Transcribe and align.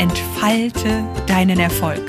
entfalte 0.00 1.06
deinen 1.26 1.60
Erfolg. 1.60 2.00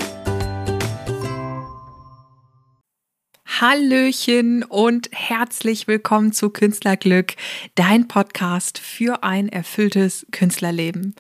Hallöchen 3.46 4.64
und 4.64 5.10
herzlich 5.12 5.90
willkommen 5.90 6.32
zu 6.32 6.52
Künstlerglück, 6.52 7.34
dein 7.76 8.08
Podcast 8.08 8.78
für 8.80 9.26
ein 9.26 9.50
erfülltes 9.50 10.26
Künstlerleben. 10.32 11.16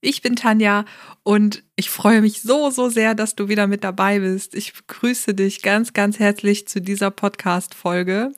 Ich 0.00 0.22
bin 0.22 0.36
Tanja 0.36 0.84
und 1.24 1.64
ich 1.74 1.90
freue 1.90 2.20
mich 2.20 2.40
so, 2.40 2.70
so 2.70 2.88
sehr, 2.88 3.16
dass 3.16 3.34
du 3.34 3.48
wieder 3.48 3.66
mit 3.66 3.82
dabei 3.82 4.20
bist. 4.20 4.54
Ich 4.54 4.74
begrüße 4.74 5.34
dich 5.34 5.60
ganz, 5.60 5.92
ganz 5.92 6.20
herzlich 6.20 6.68
zu 6.68 6.80
dieser 6.80 7.10
Podcast-Folge. 7.10 8.32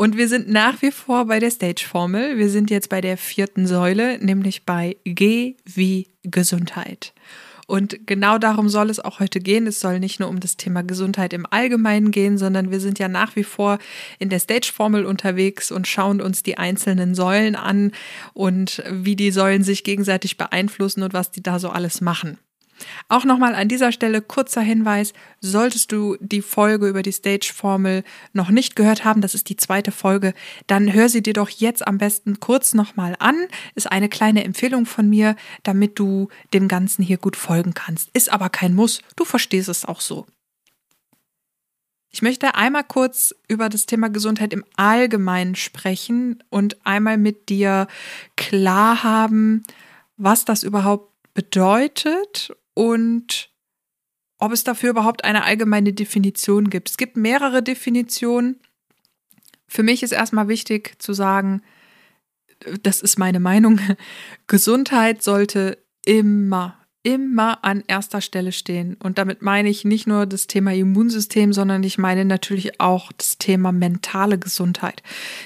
Und 0.00 0.16
wir 0.16 0.28
sind 0.28 0.48
nach 0.48 0.80
wie 0.80 0.92
vor 0.92 1.24
bei 1.24 1.40
der 1.40 1.50
Stage-Formel. 1.50 2.38
Wir 2.38 2.50
sind 2.50 2.70
jetzt 2.70 2.88
bei 2.88 3.00
der 3.00 3.18
vierten 3.18 3.66
Säule, 3.66 4.24
nämlich 4.24 4.64
bei 4.64 4.96
G 5.04 5.56
wie 5.64 6.06
Gesundheit. 6.22 7.12
Und 7.66 8.06
genau 8.06 8.38
darum 8.38 8.68
soll 8.68 8.90
es 8.90 9.00
auch 9.00 9.18
heute 9.18 9.40
gehen. 9.40 9.66
Es 9.66 9.80
soll 9.80 9.98
nicht 9.98 10.20
nur 10.20 10.28
um 10.28 10.38
das 10.38 10.56
Thema 10.56 10.84
Gesundheit 10.84 11.32
im 11.32 11.46
Allgemeinen 11.50 12.12
gehen, 12.12 12.38
sondern 12.38 12.70
wir 12.70 12.78
sind 12.78 13.00
ja 13.00 13.08
nach 13.08 13.34
wie 13.34 13.42
vor 13.42 13.78
in 14.20 14.28
der 14.28 14.38
Stage-Formel 14.38 15.04
unterwegs 15.04 15.72
und 15.72 15.88
schauen 15.88 16.20
uns 16.20 16.44
die 16.44 16.58
einzelnen 16.58 17.16
Säulen 17.16 17.56
an 17.56 17.90
und 18.34 18.84
wie 18.88 19.16
die 19.16 19.32
Säulen 19.32 19.64
sich 19.64 19.82
gegenseitig 19.82 20.36
beeinflussen 20.36 21.02
und 21.02 21.12
was 21.12 21.32
die 21.32 21.42
da 21.42 21.58
so 21.58 21.70
alles 21.70 22.00
machen. 22.00 22.38
Auch 23.08 23.24
nochmal 23.24 23.54
an 23.54 23.68
dieser 23.68 23.92
Stelle 23.92 24.22
kurzer 24.22 24.60
Hinweis, 24.60 25.12
solltest 25.40 25.92
du 25.92 26.16
die 26.20 26.42
Folge 26.42 26.88
über 26.88 27.02
die 27.02 27.12
Stage-Formel 27.12 28.04
noch 28.32 28.50
nicht 28.50 28.76
gehört 28.76 29.04
haben, 29.04 29.20
das 29.20 29.34
ist 29.34 29.48
die 29.48 29.56
zweite 29.56 29.92
Folge, 29.92 30.34
dann 30.66 30.92
hör 30.92 31.08
sie 31.08 31.22
dir 31.22 31.32
doch 31.32 31.48
jetzt 31.48 31.86
am 31.86 31.98
besten 31.98 32.40
kurz 32.40 32.74
nochmal 32.74 33.16
an. 33.18 33.36
Ist 33.74 33.90
eine 33.90 34.08
kleine 34.08 34.44
Empfehlung 34.44 34.86
von 34.86 35.08
mir, 35.08 35.36
damit 35.62 35.98
du 35.98 36.28
dem 36.54 36.68
Ganzen 36.68 37.02
hier 37.02 37.18
gut 37.18 37.36
folgen 37.36 37.74
kannst. 37.74 38.10
Ist 38.12 38.30
aber 38.30 38.48
kein 38.50 38.74
Muss, 38.74 39.02
du 39.16 39.24
verstehst 39.24 39.68
es 39.68 39.84
auch 39.84 40.00
so. 40.00 40.26
Ich 42.10 42.22
möchte 42.22 42.54
einmal 42.54 42.84
kurz 42.84 43.34
über 43.48 43.68
das 43.68 43.86
Thema 43.86 44.08
Gesundheit 44.08 44.52
im 44.52 44.64
Allgemeinen 44.76 45.54
sprechen 45.54 46.42
und 46.48 46.84
einmal 46.86 47.18
mit 47.18 47.48
dir 47.50 47.86
klar 48.36 49.02
haben, 49.02 49.62
was 50.16 50.44
das 50.44 50.62
überhaupt 50.62 51.12
bedeutet 51.34 52.56
und 52.78 53.50
ob 54.38 54.52
es 54.52 54.62
dafür 54.62 54.90
überhaupt 54.90 55.24
eine 55.24 55.42
allgemeine 55.42 55.92
Definition 55.92 56.70
gibt. 56.70 56.88
Es 56.88 56.96
gibt 56.96 57.16
mehrere 57.16 57.60
Definitionen. 57.60 58.60
Für 59.66 59.82
mich 59.82 60.04
ist 60.04 60.12
erstmal 60.12 60.46
wichtig 60.46 60.94
zu 61.02 61.12
sagen, 61.12 61.60
das 62.84 63.02
ist 63.02 63.18
meine 63.18 63.40
Meinung, 63.40 63.80
Gesundheit 64.46 65.24
sollte 65.24 65.78
immer, 66.06 66.78
immer 67.02 67.64
an 67.64 67.82
erster 67.88 68.20
Stelle 68.20 68.52
stehen. 68.52 68.94
Und 69.02 69.18
damit 69.18 69.42
meine 69.42 69.70
ich 69.70 69.84
nicht 69.84 70.06
nur 70.06 70.24
das 70.26 70.46
Thema 70.46 70.72
Immunsystem, 70.72 71.52
sondern 71.52 71.82
ich 71.82 71.98
meine 71.98 72.24
natürlich 72.24 72.80
auch 72.80 73.10
das 73.10 73.38
Thema 73.38 73.72
mentale 73.72 74.38
Gesundheit. 74.38 75.02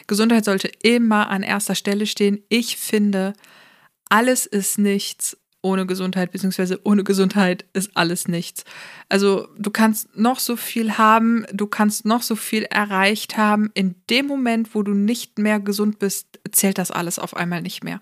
Gesundheit 0.07 0.45
sollte 0.45 0.71
immer 0.83 1.31
an 1.31 1.43
erster 1.43 1.77
Stelle 1.77 2.05
stehen. 2.05 2.45
Ich 2.51 2.77
finde, 2.77 3.33
alles 4.11 4.45
ist 4.45 4.77
nichts 4.77 5.39
ohne 5.63 5.87
Gesundheit, 5.87 6.33
beziehungsweise 6.33 6.81
ohne 6.85 7.05
Gesundheit 7.05 7.65
ist 7.73 7.97
alles 7.97 8.29
nichts. 8.29 8.65
Also 9.09 9.49
du 9.57 9.71
kannst 9.71 10.17
noch 10.17 10.41
so 10.41 10.57
viel 10.57 10.99
haben, 10.99 11.47
du 11.53 11.67
kannst 11.67 12.05
noch 12.05 12.23
so 12.23 12.35
viel 12.37 12.65
erreicht 12.65 13.37
haben. 13.37 13.71
In 13.75 13.95
dem 14.11 14.27
Moment, 14.27 14.75
wo 14.75 14.83
du 14.83 14.93
nicht 14.93 15.39
mehr 15.39 15.61
gesund 15.61 16.01
bist, 16.01 16.41
zählt 16.51 16.79
das 16.79 16.91
alles 16.91 17.19
auf 17.19 17.37
einmal 17.37 17.63
nicht 17.63 17.85
mehr. 17.85 18.01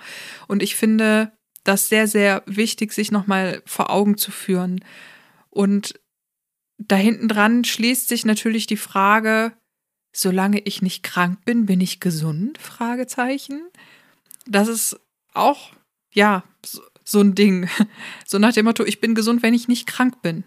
Und 0.48 0.62
ich 0.62 0.74
finde 0.74 1.32
das 1.62 1.88
sehr, 1.88 2.08
sehr 2.08 2.42
wichtig, 2.46 2.92
sich 2.92 3.12
nochmal 3.12 3.62
vor 3.66 3.90
Augen 3.90 4.16
zu 4.16 4.30
führen. 4.30 4.82
Und 5.50 6.00
da 6.78 6.96
hinten 6.96 7.28
dran 7.28 7.64
schließt 7.64 8.08
sich 8.08 8.24
natürlich 8.24 8.66
die 8.66 8.78
Frage, 8.78 9.52
solange 10.12 10.60
ich 10.60 10.80
nicht 10.80 11.02
krank 11.02 11.44
bin, 11.44 11.66
bin 11.66 11.80
ich 11.80 12.00
gesund? 12.00 12.58
Fragezeichen. 12.58 13.68
Das 14.46 14.68
ist 14.68 14.98
auch, 15.34 15.72
ja, 16.12 16.42
so 17.10 17.20
ein 17.20 17.34
Ding. 17.34 17.68
So 18.26 18.38
nach 18.38 18.52
dem 18.52 18.66
Motto, 18.66 18.84
ich 18.84 19.00
bin 19.00 19.14
gesund, 19.14 19.42
wenn 19.42 19.54
ich 19.54 19.66
nicht 19.66 19.86
krank 19.86 20.22
bin. 20.22 20.44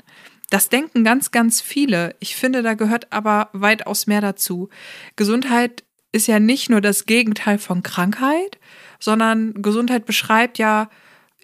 Das 0.50 0.70
denken 0.70 1.04
ganz, 1.04 1.32
ganz 1.32 1.60
viele. 1.60 2.16
Ich 2.20 2.36
finde, 2.36 2.64
da 2.64 2.76
gehört 2.76 3.12
aber 3.12 3.50
weitaus 3.52 4.08
mehr 4.08 4.22
dazu. 4.22 4.70
Gesundheit 5.18 5.84
ist 6.14 6.28
ja 6.28 6.40
nicht 6.40 6.70
nur 6.70 6.80
das 6.80 7.06
Gegenteil 7.06 7.58
von 7.58 7.84
Krankheit, 7.84 8.60
sondern 9.00 9.62
Gesundheit 9.62 10.06
beschreibt 10.06 10.60
ja, 10.60 10.90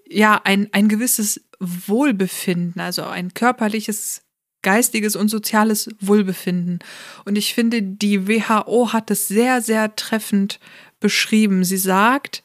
ja 0.07 0.39
ein, 0.43 0.69
ein 0.71 0.87
gewisses 0.87 1.41
Wohlbefinden, 1.59 2.79
also 2.79 3.03
ein 3.03 3.33
körperliches, 3.33 4.21
geistiges 4.61 5.15
und 5.15 5.27
soziales 5.27 5.89
Wohlbefinden. 5.99 6.79
Und 7.25 7.37
ich 7.37 7.53
finde, 7.53 7.81
die 7.81 8.27
WHO 8.27 8.93
hat 8.93 9.11
es 9.11 9.27
sehr, 9.27 9.61
sehr 9.61 9.95
treffend 9.95 10.59
beschrieben. 10.99 11.63
Sie 11.63 11.77
sagt, 11.77 12.43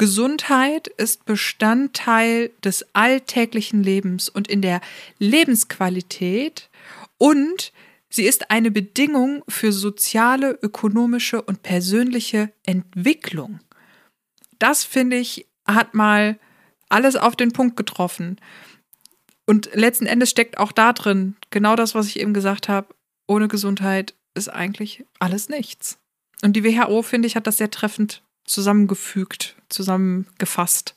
Gesundheit 0.00 0.88
ist 0.88 1.26
Bestandteil 1.26 2.52
des 2.64 2.86
alltäglichen 2.94 3.82
Lebens 3.82 4.30
und 4.30 4.48
in 4.48 4.62
der 4.62 4.80
Lebensqualität 5.18 6.70
und 7.18 7.70
sie 8.08 8.24
ist 8.24 8.50
eine 8.50 8.70
Bedingung 8.70 9.44
für 9.46 9.72
soziale, 9.72 10.58
ökonomische 10.62 11.42
und 11.42 11.62
persönliche 11.62 12.50
Entwicklung. 12.64 13.60
Das 14.58 14.84
finde 14.84 15.18
ich 15.18 15.46
hat 15.66 15.92
mal 15.92 16.38
alles 16.88 17.16
auf 17.16 17.36
den 17.36 17.52
Punkt 17.52 17.76
getroffen. 17.76 18.40
Und 19.44 19.68
letzten 19.74 20.06
Endes 20.06 20.30
steckt 20.30 20.56
auch 20.56 20.72
da 20.72 20.94
drin 20.94 21.36
genau 21.50 21.76
das, 21.76 21.94
was 21.94 22.06
ich 22.06 22.20
eben 22.20 22.32
gesagt 22.32 22.70
habe. 22.70 22.94
Ohne 23.26 23.48
Gesundheit 23.48 24.14
ist 24.32 24.48
eigentlich 24.48 25.04
alles 25.18 25.50
nichts. 25.50 25.98
Und 26.42 26.54
die 26.54 26.64
WHO, 26.64 27.02
finde 27.02 27.26
ich, 27.28 27.36
hat 27.36 27.46
das 27.46 27.58
sehr 27.58 27.70
treffend 27.70 28.22
zusammengefügt, 28.50 29.56
zusammengefasst. 29.68 30.96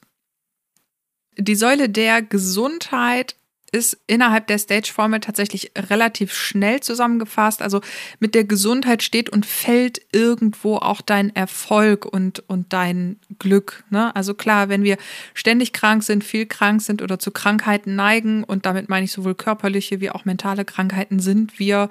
Die 1.37 1.55
Säule 1.55 1.89
der 1.89 2.21
Gesundheit 2.21 3.35
ist 3.73 3.97
innerhalb 4.05 4.45
der 4.47 4.59
Stage-Formel 4.59 5.19
tatsächlich 5.19 5.71
relativ 5.75 6.31
schnell 6.31 6.79
zusammengefasst. 6.79 7.61
Also 7.61 7.81
mit 8.19 8.35
der 8.35 8.43
Gesundheit 8.43 9.01
steht 9.01 9.29
und 9.31 9.45
fällt 9.45 9.99
irgendwo 10.11 10.77
auch 10.77 11.01
dein 11.01 11.35
Erfolg 11.35 12.05
und, 12.05 12.47
und 12.47 12.71
dein 12.71 13.19
Glück. 13.39 13.83
Ne? 13.89 14.15
Also 14.15 14.35
klar, 14.35 14.69
wenn 14.69 14.83
wir 14.83 14.97
ständig 15.33 15.73
krank 15.73 16.03
sind, 16.03 16.23
viel 16.23 16.45
krank 16.45 16.83
sind 16.83 17.01
oder 17.01 17.17
zu 17.17 17.31
Krankheiten 17.31 17.95
neigen, 17.95 18.43
und 18.43 18.67
damit 18.67 18.89
meine 18.89 19.05
ich 19.05 19.11
sowohl 19.11 19.33
körperliche 19.35 19.99
wie 20.01 20.11
auch 20.11 20.23
mentale 20.23 20.65
Krankheiten, 20.65 21.19
sind 21.19 21.57
wir 21.57 21.89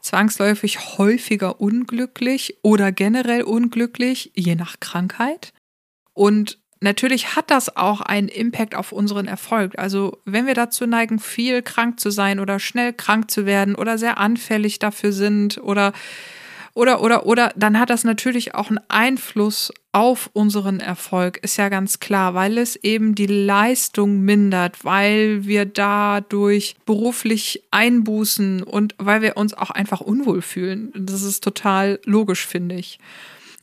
zwangsläufig 0.00 0.98
häufiger 0.98 1.60
unglücklich 1.60 2.58
oder 2.62 2.90
generell 2.90 3.42
unglücklich, 3.42 4.32
je 4.34 4.56
nach 4.56 4.80
Krankheit. 4.80 5.52
Und 6.12 6.59
natürlich 6.80 7.36
hat 7.36 7.50
das 7.50 7.76
auch 7.76 8.00
einen 8.00 8.28
Impact 8.28 8.74
auf 8.74 8.92
unseren 8.92 9.26
Erfolg. 9.26 9.78
Also 9.78 10.18
wenn 10.24 10.46
wir 10.46 10.54
dazu 10.54 10.86
neigen, 10.86 11.18
viel 11.18 11.62
krank 11.62 12.00
zu 12.00 12.10
sein 12.10 12.40
oder 12.40 12.58
schnell 12.58 12.92
krank 12.92 13.30
zu 13.30 13.46
werden 13.46 13.74
oder 13.74 13.98
sehr 13.98 14.18
anfällig 14.18 14.78
dafür 14.78 15.12
sind 15.12 15.58
oder 15.62 15.92
oder 16.74 17.02
oder 17.02 17.26
oder 17.26 17.52
dann 17.56 17.78
hat 17.78 17.90
das 17.90 18.04
natürlich 18.04 18.54
auch 18.54 18.68
einen 18.68 18.80
Einfluss 18.88 19.72
auf 19.92 20.30
unseren 20.32 20.78
Erfolg, 20.78 21.38
ist 21.38 21.56
ja 21.56 21.68
ganz 21.68 21.98
klar, 21.98 22.34
weil 22.34 22.58
es 22.58 22.76
eben 22.76 23.16
die 23.16 23.26
Leistung 23.26 24.20
mindert, 24.20 24.84
weil 24.84 25.44
wir 25.44 25.64
dadurch 25.66 26.76
beruflich 26.86 27.64
einbußen 27.72 28.62
und 28.62 28.94
weil 28.98 29.20
wir 29.20 29.36
uns 29.36 29.52
auch 29.52 29.70
einfach 29.70 30.00
unwohl 30.00 30.42
fühlen. 30.42 30.92
Das 30.94 31.22
ist 31.22 31.42
total 31.42 31.98
logisch, 32.04 32.46
finde 32.46 32.76
ich. 32.76 33.00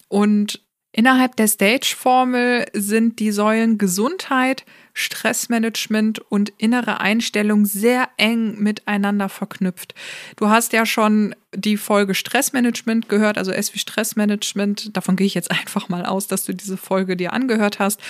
Und 0.09 0.61
Innerhalb 0.97 1.35
der 1.35 1.47
Stage-Formel 1.47 2.65
sind 2.73 3.19
die 3.19 3.31
Säulen 3.31 3.77
Gesundheit, 3.77 4.65
Stressmanagement 4.95 6.17
und 6.31 6.51
innere 6.57 6.99
Einstellung 6.99 7.67
sehr 7.67 8.09
eng 8.17 8.57
miteinander 8.57 9.29
verknüpft. 9.29 9.93
Du 10.37 10.49
hast 10.49 10.73
ja 10.73 10.87
schon 10.87 11.35
die 11.53 11.77
Folge 11.77 12.15
Stressmanagement 12.15 13.09
gehört, 13.09 13.37
also 13.37 13.51
S 13.51 13.75
wie 13.75 13.77
Stressmanagement. 13.77 14.97
Davon 14.97 15.15
gehe 15.15 15.27
ich 15.27 15.35
jetzt 15.35 15.51
einfach 15.59 15.87
mal 15.87 16.03
aus, 16.03 16.25
dass 16.25 16.45
du 16.45 16.53
diese 16.55 16.77
Folge 16.77 17.15
dir 17.15 17.31
angehört 17.31 17.77
hast. 17.77 18.01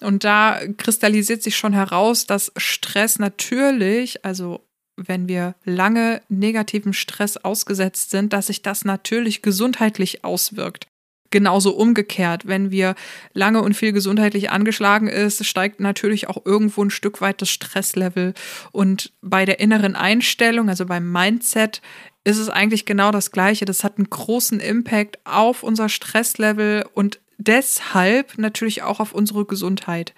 Und 0.00 0.24
da 0.24 0.60
kristallisiert 0.78 1.42
sich 1.42 1.58
schon 1.58 1.74
heraus, 1.74 2.24
dass 2.24 2.52
Stress 2.56 3.18
natürlich, 3.18 4.24
also 4.24 4.66
wenn 4.96 5.28
wir 5.28 5.56
lange 5.66 6.22
negativem 6.30 6.94
Stress 6.94 7.36
ausgesetzt 7.36 8.10
sind, 8.10 8.32
dass 8.32 8.46
sich 8.46 8.62
das 8.62 8.86
natürlich 8.86 9.42
gesundheitlich 9.42 10.24
auswirkt. 10.24 10.86
Genauso 11.30 11.70
umgekehrt, 11.70 12.48
wenn 12.48 12.72
wir 12.72 12.96
lange 13.32 13.62
und 13.62 13.74
viel 13.74 13.92
gesundheitlich 13.92 14.50
angeschlagen 14.50 15.06
ist, 15.06 15.44
steigt 15.46 15.78
natürlich 15.78 16.28
auch 16.28 16.44
irgendwo 16.44 16.82
ein 16.82 16.90
Stück 16.90 17.20
weit 17.20 17.40
das 17.40 17.50
Stresslevel. 17.50 18.34
Und 18.72 19.12
bei 19.22 19.44
der 19.44 19.60
inneren 19.60 19.94
Einstellung, 19.94 20.68
also 20.68 20.86
beim 20.86 21.10
Mindset, 21.10 21.82
ist 22.24 22.38
es 22.38 22.48
eigentlich 22.48 22.84
genau 22.84 23.12
das 23.12 23.30
Gleiche. 23.30 23.64
Das 23.64 23.84
hat 23.84 23.98
einen 23.98 24.10
großen 24.10 24.60
Impact 24.60 25.18
auf 25.24 25.62
unser 25.62 25.88
Stresslevel 25.88 26.84
und 26.94 27.20
deshalb 27.38 28.36
natürlich 28.36 28.82
auch 28.82 29.00
auf 29.00 29.12
unsere 29.12 29.44
Gesundheit. 29.44 30.14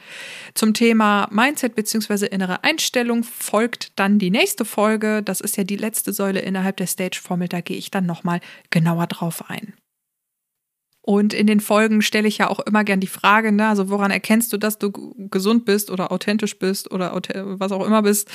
Zum 0.55 0.75
Thema 0.75 1.29
Mindset 1.31 1.75
bzw. 1.75 2.27
innere 2.27 2.65
Einstellung 2.65 3.23
folgt 3.23 3.99
dann 3.99 4.19
die 4.19 4.31
nächste 4.31 4.65
Folge. 4.65 5.23
Das 5.23 5.41
ist 5.41 5.57
ja 5.57 5.65
die 5.65 5.77
letzte 5.77 6.13
Säule 6.13 6.41
innerhalb 6.41 6.79
der 6.79 6.87
Stage-Formel. 6.87 7.49
Da 7.49 7.61
gehe 7.61 7.77
ich 7.77 7.91
dann 7.91 8.07
nochmal 8.07 8.41
genauer 8.71 9.07
drauf 9.07 9.49
ein. 9.49 9.75
Und 11.05 11.35
in 11.35 11.49
den 11.49 11.59
Folgen 11.59 12.01
stelle 12.01 12.29
ich 12.29 12.39
ja 12.39 12.49
auch 12.49 12.61
immer 12.61 12.85
gern 12.85 13.01
die 13.01 13.09
Frage, 13.09 13.51
ne, 13.51 13.67
also 13.67 13.91
woran 13.91 14.13
erkennst 14.13 14.53
du, 14.53 14.57
dass 14.57 14.79
du 14.79 14.93
gesund 15.31 15.65
bist 15.65 15.91
oder 15.91 16.13
authentisch 16.13 16.57
bist 16.61 16.93
oder 16.93 17.21
was 17.59 17.73
auch 17.73 17.85
immer 17.85 18.03
bist 18.03 18.31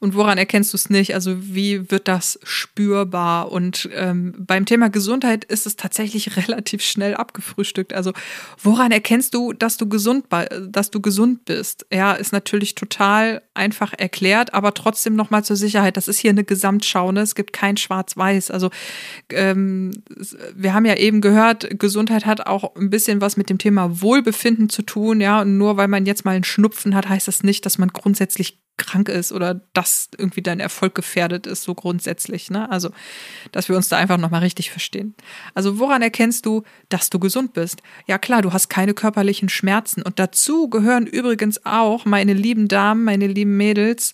und 0.00 0.14
woran 0.14 0.38
erkennst 0.38 0.72
du 0.72 0.76
es 0.76 0.88
nicht? 0.88 1.14
Also 1.14 1.36
wie 1.38 1.90
wird 1.90 2.08
das 2.08 2.38
spürbar? 2.42 3.52
Und 3.52 3.90
ähm, 3.94 4.34
beim 4.38 4.64
Thema 4.64 4.88
Gesundheit 4.88 5.44
ist 5.44 5.66
es 5.66 5.76
tatsächlich 5.76 6.36
relativ 6.48 6.82
schnell 6.82 7.14
abgefrühstückt. 7.14 7.92
Also 7.92 8.12
woran 8.62 8.92
erkennst 8.92 9.34
du, 9.34 9.52
dass 9.52 9.76
du 9.76 9.86
gesund, 9.86 10.24
dass 10.68 10.90
du 10.90 11.00
gesund 11.02 11.44
bist? 11.44 11.84
Ja, 11.92 12.12
ist 12.12 12.32
natürlich 12.32 12.74
total 12.74 13.42
einfach 13.52 13.92
erklärt, 13.92 14.54
aber 14.54 14.72
trotzdem 14.72 15.16
nochmal 15.16 15.44
zur 15.44 15.56
Sicherheit. 15.56 15.98
Das 15.98 16.08
ist 16.08 16.18
hier 16.18 16.30
eine 16.30 16.44
Gesamtschau, 16.44 17.12
ne? 17.12 17.20
Es 17.20 17.34
gibt 17.34 17.52
kein 17.52 17.76
Schwarz-Weiß. 17.76 18.50
Also 18.50 18.70
ähm, 19.30 19.90
wir 20.54 20.72
haben 20.72 20.86
ja 20.86 20.96
eben 20.96 21.20
gehört, 21.20 21.78
gesund 21.78 22.05
Gesundheit 22.06 22.26
hat 22.26 22.46
auch 22.46 22.76
ein 22.76 22.90
bisschen 22.90 23.20
was 23.20 23.36
mit 23.36 23.50
dem 23.50 23.58
Thema 23.58 24.00
Wohlbefinden 24.00 24.68
zu 24.68 24.82
tun, 24.82 25.20
ja. 25.20 25.42
Und 25.42 25.58
nur 25.58 25.76
weil 25.76 25.88
man 25.88 26.06
jetzt 26.06 26.24
mal 26.24 26.36
einen 26.36 26.44
Schnupfen 26.44 26.94
hat, 26.94 27.08
heißt 27.08 27.26
das 27.26 27.42
nicht, 27.42 27.66
dass 27.66 27.78
man 27.78 27.88
grundsätzlich 27.88 28.60
krank 28.76 29.08
ist 29.08 29.32
oder 29.32 29.54
dass 29.72 30.10
irgendwie 30.16 30.42
dein 30.42 30.60
Erfolg 30.60 30.94
gefährdet 30.94 31.46
ist, 31.46 31.62
so 31.62 31.74
grundsätzlich. 31.74 32.50
Ne? 32.50 32.70
Also, 32.70 32.90
dass 33.50 33.68
wir 33.68 33.76
uns 33.76 33.88
da 33.88 33.96
einfach 33.96 34.18
nochmal 34.18 34.42
richtig 34.42 34.70
verstehen. 34.70 35.14
Also, 35.54 35.78
woran 35.78 36.02
erkennst 36.02 36.46
du, 36.46 36.62
dass 36.88 37.10
du 37.10 37.18
gesund 37.18 37.54
bist? 37.54 37.82
Ja, 38.06 38.18
klar, 38.18 38.42
du 38.42 38.52
hast 38.52 38.68
keine 38.68 38.94
körperlichen 38.94 39.48
Schmerzen. 39.48 40.02
Und 40.02 40.18
dazu 40.18 40.68
gehören 40.68 41.06
übrigens 41.06 41.64
auch, 41.66 42.04
meine 42.04 42.34
lieben 42.34 42.68
Damen, 42.68 43.02
meine 43.02 43.26
lieben 43.26 43.56
Mädels, 43.56 44.12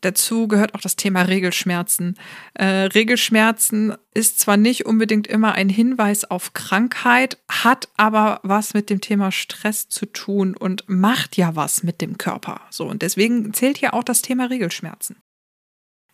Dazu 0.00 0.48
gehört 0.48 0.74
auch 0.74 0.80
das 0.80 0.96
Thema 0.96 1.22
Regelschmerzen. 1.22 2.16
Äh, 2.54 2.64
Regelschmerzen 2.64 3.94
ist 4.14 4.40
zwar 4.40 4.56
nicht 4.56 4.86
unbedingt 4.86 5.26
immer 5.26 5.52
ein 5.52 5.68
Hinweis 5.68 6.24
auf 6.24 6.52
Krankheit, 6.52 7.38
hat 7.48 7.88
aber 7.96 8.40
was 8.42 8.74
mit 8.74 8.90
dem 8.90 9.00
Thema 9.00 9.32
Stress 9.32 9.88
zu 9.88 10.06
tun 10.06 10.56
und 10.56 10.84
macht 10.86 11.36
ja 11.36 11.56
was 11.56 11.82
mit 11.82 12.00
dem 12.00 12.18
Körper. 12.18 12.60
So, 12.70 12.86
und 12.86 13.02
deswegen 13.02 13.52
zählt 13.52 13.78
hier 13.78 13.94
auch 13.94 14.04
das 14.04 14.22
Thema 14.22 14.46
Regelschmerzen. 14.46 15.16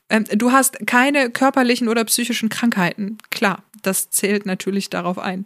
Ähm, 0.09 0.25
du 0.31 0.53
hast 0.53 0.87
keine 0.87 1.31
körperlichen 1.31 1.89
oder 1.89 2.05
psychischen 2.05 2.49
Krankheiten. 2.49 3.19
Klar, 3.31 3.65
das 3.83 4.11
zählt 4.11 4.47
natürlich 4.47 4.91
darauf 4.91 5.19
ein. 5.19 5.45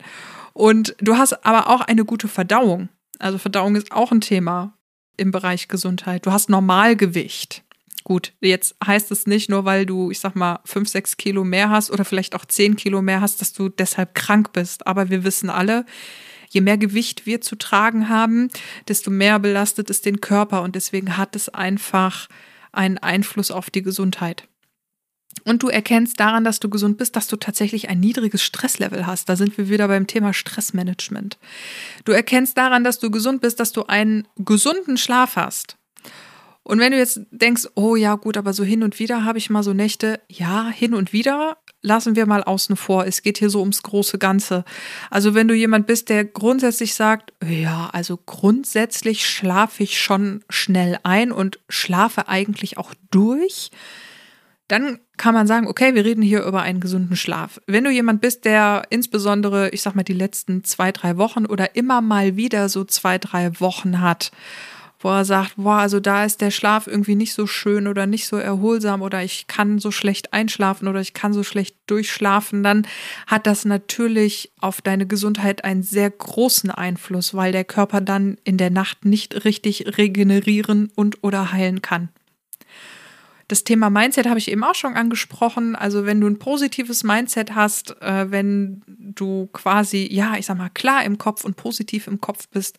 Und 0.53 0.97
du 0.99 1.17
hast 1.17 1.45
aber 1.45 1.69
auch 1.69 1.83
eine 1.83 2.05
gute 2.05 2.29
Verdauung. 2.29 2.89
Also 3.19 3.39
Verdauung 3.39 3.77
ist 3.77 3.93
auch 3.93 4.13
ein 4.13 4.21
Thema 4.21 4.75
im 5.17 5.31
Bereich 5.31 5.69
Gesundheit. 5.69 6.27
Du 6.27 6.33
hast 6.33 6.51
Normalgewicht. 6.51 7.63
Gut, 8.07 8.35
jetzt 8.41 8.77
heißt 8.87 9.11
es 9.11 9.27
nicht 9.27 9.51
nur, 9.51 9.65
weil 9.65 9.85
du, 9.85 10.13
ich 10.13 10.21
sag 10.21 10.37
mal, 10.37 10.61
fünf, 10.65 10.89
sechs 10.89 11.17
Kilo 11.17 11.43
mehr 11.43 11.71
hast 11.71 11.91
oder 11.91 12.05
vielleicht 12.05 12.37
auch 12.37 12.45
zehn 12.45 12.77
Kilo 12.77 13.03
mehr 13.03 13.21
hast, 13.21 13.41
dass 13.41 13.53
du 13.53 13.69
deshalb 13.69 14.15
krank 14.15 14.53
bist. 14.53 14.87
Aber 14.87 15.11
wir 15.11 15.25
wissen 15.25 15.51
alle, 15.51 15.85
je 16.49 16.61
mehr 16.61 16.79
Gewicht 16.79 17.27
wir 17.27 17.41
zu 17.41 17.57
tragen 17.57 18.09
haben, 18.09 18.49
desto 18.87 19.11
mehr 19.11 19.41
belastet 19.41 19.91
es 19.91 20.03
den 20.03 20.21
Körper 20.21 20.63
und 20.63 20.77
deswegen 20.77 21.17
hat 21.17 21.35
es 21.35 21.49
einfach 21.49 22.29
einen 22.71 22.99
Einfluss 22.99 23.51
auf 23.51 23.71
die 23.71 23.83
Gesundheit. 23.83 24.47
Und 25.43 25.65
du 25.65 25.69
erkennst 25.69 26.21
daran, 26.21 26.45
dass 26.45 26.61
du 26.61 26.69
gesund 26.69 26.99
bist, 26.99 27.17
dass 27.17 27.27
du 27.27 27.35
tatsächlich 27.35 27.89
ein 27.89 27.99
niedriges 27.99 28.41
Stresslevel 28.41 29.09
hast. 29.09 29.29
Da 29.29 29.35
sind 29.35 29.59
wir 29.59 29.69
wieder 29.69 29.89
beim 29.89 30.07
Thema 30.07 30.33
Stressmanagement. 30.33 31.39
Du 32.05 32.13
erkennst 32.13 32.57
daran, 32.57 32.85
dass 32.85 33.01
du 33.01 33.11
gesund 33.11 33.41
bist, 33.41 33.59
dass 33.59 33.73
du 33.73 33.87
einen 33.87 34.29
gesunden 34.37 34.97
Schlaf 34.97 35.35
hast. 35.35 35.77
Und 36.67 36.81
wenn 36.81 36.91
du 36.91 36.99
jetzt 36.99 37.21
denkst, 37.31 37.69
oh 37.77 37.95
ja, 37.95 38.17
gut, 38.17 38.37
aber 38.37 38.53
so 38.53 38.65
hin 38.65 38.83
und 38.83 38.99
wieder 38.99 39.25
habe 39.25 39.39
ich 39.39 39.51
mal 39.51 39.63
so 39.63 39.73
Nächte, 39.73 40.19
ja, 40.29 40.69
hin 40.69 40.95
und 40.95 41.13
wieder 41.13 41.59
lassen 41.81 42.17
wir 42.17 42.27
mal 42.27 42.43
außen 42.43 42.75
vor. 42.75 43.07
Es 43.07 43.23
geht 43.23 43.39
hier 43.39 43.51
so 43.51 43.61
ums 43.61 43.85
große 43.85 44.19
Ganze. 44.19 44.65
Also 45.09 45.33
wenn 45.37 45.47
du 45.47 45.55
jemand 45.55 45.87
bist, 45.87 46.09
der 46.09 46.25
grundsätzlich 46.25 46.95
sagt, 46.95 47.33
ja, 47.49 47.89
also 47.93 48.17
grundsätzlich 48.17 49.29
schlafe 49.29 49.85
ich 49.85 50.01
schon 50.01 50.43
schnell 50.51 50.99
ein 51.05 51.31
und 51.31 51.61
schlafe 51.69 52.27
eigentlich 52.27 52.79
auch 52.79 52.95
durch, 53.13 53.71
dann 54.67 54.99
kann 55.17 55.35
man 55.35 55.47
sagen, 55.47 55.69
okay, 55.69 55.95
wir 55.95 56.05
reden 56.05 56.23
hier 56.23 56.43
über 56.43 56.63
einen 56.63 56.81
gesunden 56.81 57.15
Schlaf. 57.15 57.61
Wenn 57.69 57.85
du 57.85 57.91
jemand 57.91 58.21
bist, 58.21 58.45
der 58.45 58.83
insbesondere, 58.91 59.69
ich 59.69 59.83
sag 59.83 59.95
mal, 59.95 60.03
die 60.03 60.15
letzten 60.15 60.65
zwei, 60.65 60.91
drei 60.91 61.17
Wochen 61.17 61.47
oder 61.47 61.77
immer 61.77 62.01
mal 62.01 62.35
wieder 62.35 62.69
so 62.69 62.83
zwei, 62.83 63.19
drei 63.19 63.61
Wochen 63.61 64.01
hat, 64.01 64.33
wo 65.07 65.11
er 65.11 65.25
sagt, 65.25 65.55
boah, 65.55 65.77
also 65.77 66.01
da 66.01 66.25
ist 66.25 66.41
der 66.41 66.51
Schlaf 66.51 66.89
irgendwie 66.89 67.15
nicht 67.15 67.33
so 67.33 67.47
schön 67.47 67.87
oder 67.87 68.07
nicht 68.07 68.27
so 68.27 68.39
erholsam 68.39 69.03
oder 69.03 69.23
ich 69.23 69.47
kann 69.47 69.79
so 69.79 69.93
schlecht 69.93 70.33
einschlafen 70.33 70.89
oder 70.89 71.01
ich 71.01 71.15
kann 71.15 71.33
so 71.33 71.45
schlecht 71.45 71.77
durchschlafen, 71.87 72.65
dann 72.65 72.89
hat 73.29 73.47
das 73.47 73.65
natürlich 73.65 74.51
auf 74.59 74.83
deine 74.83 75.07
Gesundheit 75.07 75.63
einen 75.63 75.85
sehr 75.85 76.11
großen 76.11 76.73
Einfluss, 76.73 77.35
weil 77.35 77.53
der 77.53 77.63
Körper 77.63 78.01
dann 78.01 78.37
in 78.43 78.57
der 78.57 78.71
Nacht 78.71 79.05
nicht 79.05 79.45
richtig 79.45 79.97
regenerieren 79.97 80.91
und 80.97 81.23
oder 81.23 81.53
heilen 81.53 81.83
kann. 81.83 82.09
Das 83.47 83.63
Thema 83.63 83.91
Mindset 83.91 84.27
habe 84.27 84.41
ich 84.41 84.51
eben 84.51 84.65
auch 84.65 84.75
schon 84.75 84.95
angesprochen. 84.95 85.77
Also 85.77 86.05
wenn 86.05 86.21
du 86.21 86.27
ein 86.27 86.41
positives 86.41 87.05
Mindset 87.05 87.55
hast, 87.55 87.95
äh, 88.03 88.33
wenn 88.33 88.83
du 88.89 89.47
quasi, 89.53 90.09
ja, 90.11 90.35
ich 90.37 90.47
sag 90.47 90.59
mal, 90.59 90.71
klar 90.71 91.05
im 91.05 91.17
Kopf 91.17 91.45
und 91.45 91.55
positiv 91.55 92.09
im 92.09 92.21
Kopf 92.21 92.49
bist, 92.49 92.79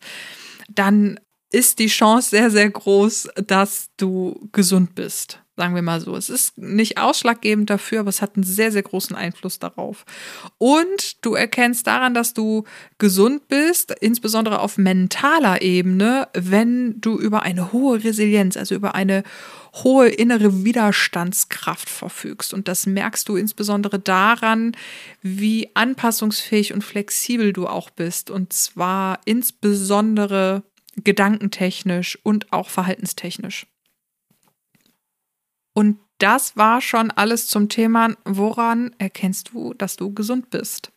dann 0.68 1.18
ist 1.50 1.78
die 1.78 1.86
Chance 1.86 2.30
sehr, 2.30 2.50
sehr 2.50 2.68
groß, 2.68 3.28
dass 3.46 3.88
du 3.96 4.48
gesund 4.52 4.94
bist. 4.94 5.40
Sagen 5.58 5.74
wir 5.74 5.82
mal 5.82 6.00
so. 6.00 6.14
Es 6.14 6.30
ist 6.30 6.56
nicht 6.56 6.98
ausschlaggebend 6.98 7.68
dafür, 7.68 7.98
aber 7.98 8.10
es 8.10 8.22
hat 8.22 8.36
einen 8.36 8.44
sehr, 8.44 8.70
sehr 8.70 8.84
großen 8.84 9.16
Einfluss 9.16 9.58
darauf. 9.58 10.04
Und 10.56 11.24
du 11.24 11.34
erkennst 11.34 11.88
daran, 11.88 12.14
dass 12.14 12.32
du 12.32 12.62
gesund 12.98 13.48
bist, 13.48 13.92
insbesondere 14.00 14.60
auf 14.60 14.78
mentaler 14.78 15.60
Ebene, 15.60 16.28
wenn 16.32 17.00
du 17.00 17.18
über 17.18 17.42
eine 17.42 17.72
hohe 17.72 18.04
Resilienz, 18.04 18.56
also 18.56 18.76
über 18.76 18.94
eine 18.94 19.24
hohe 19.82 20.08
innere 20.08 20.64
Widerstandskraft 20.64 21.90
verfügst. 21.90 22.54
Und 22.54 22.68
das 22.68 22.86
merkst 22.86 23.28
du 23.28 23.34
insbesondere 23.34 23.98
daran, 23.98 24.76
wie 25.22 25.70
anpassungsfähig 25.74 26.72
und 26.72 26.84
flexibel 26.84 27.52
du 27.52 27.66
auch 27.66 27.90
bist. 27.90 28.30
Und 28.30 28.52
zwar 28.52 29.18
insbesondere 29.24 30.62
gedankentechnisch 31.04 32.18
und 32.22 32.52
auch 32.52 32.68
verhaltenstechnisch. 32.68 33.66
Und 35.74 35.98
das 36.18 36.56
war 36.56 36.80
schon 36.80 37.10
alles 37.10 37.46
zum 37.46 37.68
Thema, 37.68 38.16
woran 38.24 38.94
erkennst 38.98 39.50
du, 39.52 39.74
dass 39.74 39.96
du 39.96 40.12
gesund 40.12 40.50
bist? 40.50 40.90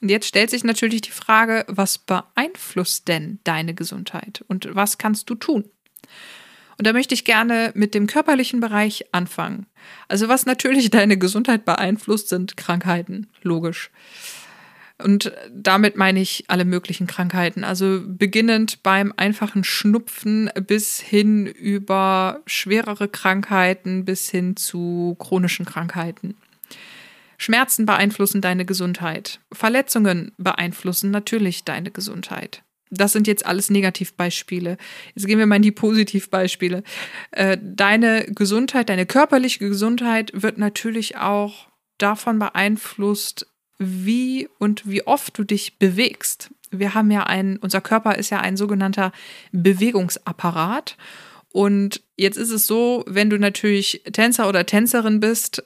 Und 0.00 0.08
jetzt 0.08 0.26
stellt 0.26 0.50
sich 0.50 0.64
natürlich 0.64 1.02
die 1.02 1.12
Frage, 1.12 1.64
was 1.68 1.98
beeinflusst 1.98 3.06
denn 3.06 3.38
deine 3.44 3.72
Gesundheit 3.72 4.44
und 4.48 4.68
was 4.74 4.98
kannst 4.98 5.30
du 5.30 5.36
tun? 5.36 5.70
Und 6.76 6.86
da 6.88 6.92
möchte 6.92 7.14
ich 7.14 7.24
gerne 7.24 7.70
mit 7.76 7.94
dem 7.94 8.08
körperlichen 8.08 8.58
Bereich 8.58 9.04
anfangen. 9.12 9.66
Also 10.08 10.28
was 10.28 10.44
natürlich 10.44 10.90
deine 10.90 11.16
Gesundheit 11.16 11.64
beeinflusst, 11.64 12.28
sind 12.28 12.56
Krankheiten, 12.56 13.28
logisch. 13.42 13.90
Und 15.02 15.32
damit 15.52 15.96
meine 15.96 16.20
ich 16.20 16.44
alle 16.48 16.64
möglichen 16.64 17.06
Krankheiten. 17.06 17.64
Also 17.64 18.00
beginnend 18.04 18.82
beim 18.82 19.12
einfachen 19.16 19.64
Schnupfen 19.64 20.50
bis 20.66 21.00
hin 21.00 21.46
über 21.46 22.40
schwerere 22.46 23.08
Krankheiten 23.08 24.04
bis 24.04 24.30
hin 24.30 24.56
zu 24.56 25.16
chronischen 25.18 25.66
Krankheiten. 25.66 26.36
Schmerzen 27.38 27.86
beeinflussen 27.86 28.40
deine 28.40 28.64
Gesundheit. 28.64 29.40
Verletzungen 29.52 30.32
beeinflussen 30.38 31.10
natürlich 31.10 31.64
deine 31.64 31.90
Gesundheit. 31.90 32.62
Das 32.90 33.12
sind 33.12 33.26
jetzt 33.26 33.46
alles 33.46 33.70
Negativbeispiele. 33.70 34.76
Jetzt 35.14 35.26
gehen 35.26 35.38
wir 35.38 35.46
mal 35.46 35.56
in 35.56 35.62
die 35.62 35.72
Positivbeispiele. 35.72 36.82
Äh, 37.30 37.58
deine 37.60 38.26
Gesundheit, 38.26 38.90
deine 38.90 39.06
körperliche 39.06 39.60
Gesundheit 39.60 40.30
wird 40.34 40.58
natürlich 40.58 41.16
auch 41.16 41.68
davon 41.96 42.38
beeinflusst, 42.38 43.46
wie 43.84 44.48
und 44.58 44.88
wie 44.88 45.06
oft 45.06 45.36
du 45.38 45.44
dich 45.44 45.78
bewegst. 45.78 46.50
Wir 46.70 46.94
haben 46.94 47.10
ja 47.10 47.24
ein, 47.24 47.58
unser 47.58 47.80
Körper 47.80 48.16
ist 48.16 48.30
ja 48.30 48.40
ein 48.40 48.56
sogenannter 48.56 49.12
Bewegungsapparat. 49.52 50.96
Und 51.52 52.02
jetzt 52.16 52.38
ist 52.38 52.50
es 52.50 52.66
so, 52.66 53.04
wenn 53.06 53.28
du 53.28 53.38
natürlich 53.38 54.02
Tänzer 54.12 54.48
oder 54.48 54.64
Tänzerin 54.64 55.20
bist, 55.20 55.62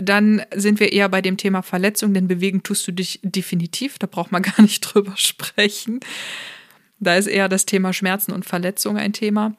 dann 0.00 0.42
sind 0.54 0.80
wir 0.80 0.92
eher 0.92 1.08
bei 1.08 1.22
dem 1.22 1.36
Thema 1.36 1.62
Verletzung, 1.62 2.14
denn 2.14 2.28
bewegen 2.28 2.62
tust 2.62 2.86
du 2.86 2.92
dich 2.92 3.20
definitiv, 3.22 3.98
da 3.98 4.06
braucht 4.06 4.32
man 4.32 4.42
gar 4.56 4.60
nicht 4.62 4.80
drüber 4.80 5.16
sprechen. 5.16 6.00
Da 6.98 7.16
ist 7.16 7.26
eher 7.26 7.48
das 7.48 7.66
Thema 7.66 7.92
Schmerzen 7.92 8.32
und 8.32 8.46
Verletzung 8.46 8.96
ein 8.96 9.12
Thema. 9.12 9.54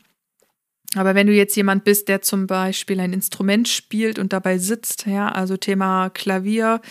Aber 0.96 1.16
wenn 1.16 1.28
du 1.28 1.34
jetzt 1.34 1.56
jemand 1.56 1.84
bist, 1.84 2.08
der 2.08 2.22
zum 2.22 2.48
Beispiel 2.48 3.00
ein 3.00 3.14
Instrument 3.14 3.68
spielt 3.68 4.20
und 4.20 4.34
dabei 4.34 4.58
sitzt, 4.58 5.06
ja, 5.06 5.30
also 5.30 5.58
Thema 5.58 6.10
Klavier 6.10 6.82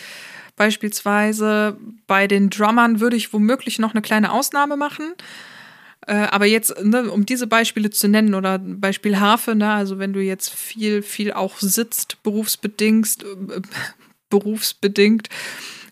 beispielsweise, 0.57 1.77
bei 2.07 2.27
den 2.27 2.49
Drummern 2.49 2.99
würde 2.99 3.15
ich 3.15 3.31
womöglich 3.31 3.79
noch 3.79 3.93
eine 3.93 4.01
kleine 4.01 4.33
Ausnahme 4.33 4.75
machen. 4.75 5.13
Äh, 6.05 6.27
aber 6.31 6.45
jetzt, 6.45 6.83
ne, 6.83 7.09
um 7.09 7.25
diese 7.25 7.47
Beispiele 7.47 7.89
zu 7.89 8.09
nennen 8.09 8.33
oder 8.33 8.59
Beispiel 8.59 9.19
Harfe, 9.19 9.55
ne, 9.55 9.71
also 9.71 9.99
wenn 9.99 10.13
du 10.13 10.21
jetzt 10.21 10.53
viel, 10.53 11.01
viel 11.01 11.31
auch 11.31 11.57
sitzt, 11.59 12.21
berufsbedingt, 12.23 13.23
äh, 13.23 13.61
berufsbedingt, 14.29 15.29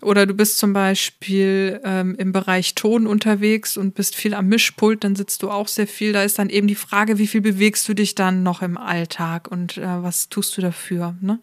oder 0.01 0.25
du 0.25 0.33
bist 0.33 0.57
zum 0.59 0.73
Beispiel 0.73 1.81
ähm, 1.83 2.15
im 2.15 2.31
Bereich 2.31 2.75
Ton 2.75 3.07
unterwegs 3.07 3.75
und 3.75 3.95
bist 3.95 4.15
viel 4.15 4.33
am 4.33 4.47
Mischpult, 4.47 5.03
dann 5.03 5.15
sitzt 5.15 5.41
du 5.41 5.49
auch 5.49 5.67
sehr 5.67 5.87
viel. 5.87 6.13
Da 6.13 6.23
ist 6.23 6.37
dann 6.37 6.49
eben 6.49 6.67
die 6.67 6.75
Frage, 6.75 7.17
wie 7.17 7.27
viel 7.27 7.41
bewegst 7.41 7.89
du 7.89 7.93
dich 7.93 8.13
dann 8.13 8.43
noch 8.43 8.61
im 8.61 8.77
Alltag 8.77 9.47
und 9.49 9.77
äh, 9.77 10.03
was 10.03 10.29
tust 10.29 10.55
du 10.57 10.61
dafür? 10.61 11.15
Ne? 11.21 11.39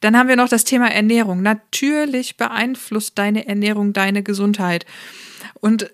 Dann 0.00 0.16
haben 0.16 0.28
wir 0.28 0.36
noch 0.36 0.48
das 0.48 0.64
Thema 0.64 0.90
Ernährung. 0.90 1.42
Natürlich 1.42 2.36
beeinflusst 2.36 3.18
deine 3.18 3.46
Ernährung 3.46 3.92
deine 3.92 4.22
Gesundheit. 4.22 4.86
Und 5.54 5.90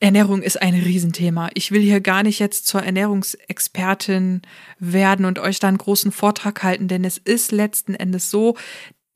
Ernährung 0.00 0.42
ist 0.42 0.62
ein 0.62 0.74
Riesenthema. 0.74 1.50
Ich 1.54 1.72
will 1.72 1.80
hier 1.80 2.00
gar 2.00 2.22
nicht 2.22 2.38
jetzt 2.38 2.66
zur 2.66 2.82
Ernährungsexpertin 2.82 4.42
werden 4.78 5.24
und 5.24 5.38
euch 5.38 5.58
da 5.58 5.68
einen 5.68 5.78
großen 5.78 6.12
Vortrag 6.12 6.62
halten, 6.62 6.88
denn 6.88 7.04
es 7.04 7.18
ist 7.18 7.50
letzten 7.50 7.94
Endes 7.94 8.30
so, 8.30 8.56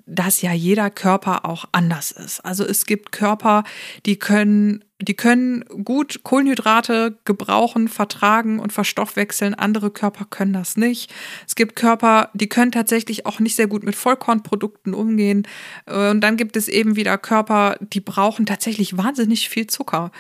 dass 0.07 0.43
ja 0.43 0.53
jeder 0.53 0.91
Körper 0.91 1.45
auch 1.45 1.67
anders 1.73 2.11
ist. 2.11 2.41
Also 2.41 2.65
es 2.65 2.87
gibt 2.87 3.13
Körper, 3.13 3.65
die 4.07 4.19
können, 4.19 4.85
die 5.01 5.15
können 5.15 5.65
gut 5.85 6.23
Kohlenhydrate 6.23 7.19
gebrauchen, 7.25 7.89
vertragen 7.89 8.59
und 8.59 8.73
verstoffwechseln. 8.73 9.55
Andere 9.55 9.91
Körper 9.91 10.25
können 10.25 10.53
das 10.53 10.77
nicht. 10.77 11.13
Es 11.47 11.55
gibt 11.55 11.77
Körper, 11.77 12.31
die 12.35 12.49
können 12.49 12.73
tatsächlich 12.73 13.27
auch 13.27 13.41
nicht 13.41 13.57
sehr 13.57 13.67
gut 13.67 13.85
mit 13.85 13.95
Vollkornprodukten 13.95 14.95
umgehen. 14.95 15.47
Und 15.87 16.21
dann 16.21 16.37
gibt 16.37 16.57
es 16.57 16.69
eben 16.69 16.97
wieder 16.97 17.19
Körper, 17.19 17.77
die 17.81 18.01
brauchen 18.01 18.47
tatsächlich 18.47 18.97
wahnsinnig 18.97 19.49
viel 19.49 19.67
Zucker. 19.67 20.11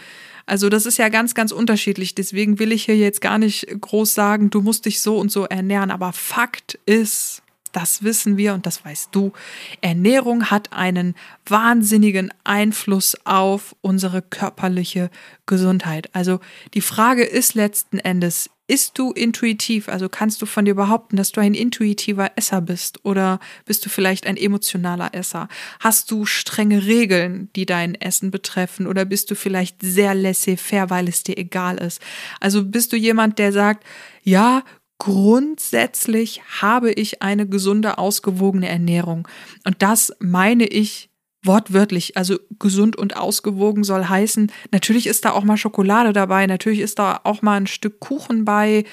Also 0.46 0.68
das 0.68 0.86
ist 0.86 0.98
ja 0.98 1.08
ganz, 1.08 1.34
ganz 1.34 1.52
unterschiedlich. 1.52 2.14
Deswegen 2.14 2.58
will 2.58 2.72
ich 2.72 2.84
hier 2.84 2.96
jetzt 2.96 3.20
gar 3.20 3.38
nicht 3.38 3.66
groß 3.80 4.14
sagen, 4.14 4.50
du 4.50 4.60
musst 4.60 4.86
dich 4.86 5.00
so 5.00 5.18
und 5.18 5.30
so 5.30 5.44
ernähren. 5.44 5.90
Aber 5.90 6.12
Fakt 6.12 6.78
ist, 6.86 7.42
das 7.72 8.02
wissen 8.02 8.36
wir 8.36 8.54
und 8.54 8.66
das 8.66 8.84
weißt 8.84 9.08
du, 9.12 9.32
Ernährung 9.80 10.50
hat 10.50 10.72
einen 10.72 11.14
wahnsinnigen 11.46 12.32
Einfluss 12.44 13.16
auf 13.24 13.74
unsere 13.80 14.22
körperliche 14.22 15.10
Gesundheit. 15.46 16.08
Also 16.12 16.40
die 16.74 16.80
Frage 16.80 17.24
ist 17.24 17.54
letzten 17.54 17.98
Endes, 17.98 18.50
ist 18.68 18.98
du 18.98 19.10
intuitiv? 19.10 19.88
Also 19.88 20.08
kannst 20.08 20.40
du 20.40 20.46
von 20.46 20.64
dir 20.64 20.74
behaupten, 20.74 21.16
dass 21.16 21.32
du 21.32 21.40
ein 21.40 21.52
intuitiver 21.52 22.30
Esser 22.36 22.60
bist? 22.60 23.04
Oder 23.04 23.40
bist 23.66 23.84
du 23.84 23.90
vielleicht 23.90 24.26
ein 24.26 24.36
emotionaler 24.36 25.14
Esser? 25.14 25.48
Hast 25.80 26.10
du 26.10 26.24
strenge 26.24 26.86
Regeln, 26.86 27.50
die 27.54 27.66
dein 27.66 27.94
Essen 27.96 28.30
betreffen? 28.30 28.86
Oder 28.86 29.04
bist 29.04 29.30
du 29.30 29.34
vielleicht 29.34 29.82
sehr 29.82 30.14
laissez-faire, 30.14 30.90
weil 30.90 31.08
es 31.08 31.22
dir 31.22 31.36
egal 31.36 31.76
ist? 31.78 32.00
Also 32.40 32.64
bist 32.64 32.92
du 32.92 32.96
jemand, 32.96 33.38
der 33.38 33.52
sagt, 33.52 33.84
ja, 34.22 34.62
grundsätzlich 35.02 36.42
habe 36.61 36.92
ich 36.92 37.23
eine 37.23 37.49
gesunde, 37.49 37.99
ausgewogene 37.99 38.68
Ernährung. 38.68 39.26
Und 39.66 39.82
das 39.82 40.12
meine 40.21 40.64
ich 40.64 41.11
wortwörtlich, 41.42 42.16
also 42.16 42.38
gesund 42.61 42.94
und 42.94 43.16
ausgewogen 43.16 43.82
soll 43.82 44.04
heißen, 44.04 44.52
natürlich 44.71 45.09
ist 45.09 45.25
da 45.25 45.32
auch 45.32 45.42
mal 45.42 45.56
Schokolade 45.56 46.12
dabei, 46.12 46.47
natürlich 46.47 46.78
ist 46.78 47.00
da 47.00 47.21
auch 47.25 47.42
mal 47.42 47.56
ein 47.56 47.66
Stück 47.66 47.99
Kuchen 47.99 48.44
bei. 48.44 48.85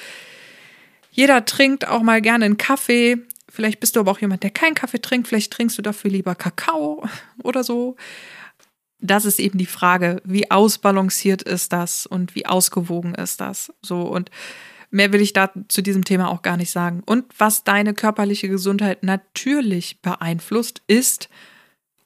Jeder 1.12 1.46
trinkt 1.46 1.88
auch 1.88 2.02
mal 2.02 2.24
gerne 2.24 2.46
einen 2.46 2.58
Kaffee. 2.58 3.18
Vielleicht 3.48 3.80
bist 3.80 3.96
du 3.96 4.00
aber 4.00 4.10
auch 4.10 4.20
jemand, 4.20 4.42
der 4.42 4.50
keinen 4.50 4.74
Kaffee 4.74 5.04
trinkt. 5.04 5.28
Vielleicht 5.28 5.54
trinkst 5.54 5.78
du 5.78 5.84
dafür 5.84 6.10
lieber 6.10 6.34
Kakao 6.34 7.08
oder 7.44 7.64
so. 7.64 7.98
Das 9.00 9.26
ist 9.26 9.40
eben 9.40 9.60
die 9.60 9.68
Frage, 9.68 10.24
wie 10.26 10.50
ausbalanciert 10.50 11.44
ist 11.44 11.72
das 11.72 12.08
und 12.08 12.34
wie 12.34 12.48
ausgewogen 12.48 13.14
ist 13.14 13.42
das? 13.42 13.72
So 13.84 14.02
und 14.02 14.32
mehr 14.92 15.14
will 15.14 15.22
ich 15.22 15.34
da 15.34 15.52
zu 15.68 15.82
diesem 15.82 16.04
Thema 16.04 16.30
auch 16.30 16.42
gar 16.42 16.58
nicht 16.58 16.72
sagen. 16.72 17.04
Und 17.06 17.26
was 17.38 17.64
deine 17.64 17.94
körperliche 17.94 18.50
Gesundheit 18.50 19.04
natürlich 19.04 20.02
beeinflusst, 20.02 20.82
ist 20.88 21.30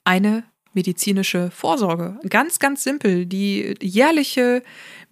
eine 0.03 0.43
medizinische 0.73 1.51
Vorsorge. 1.51 2.19
Ganz, 2.29 2.59
ganz 2.59 2.83
simpel. 2.83 3.25
Die 3.25 3.75
jährliche 3.81 4.63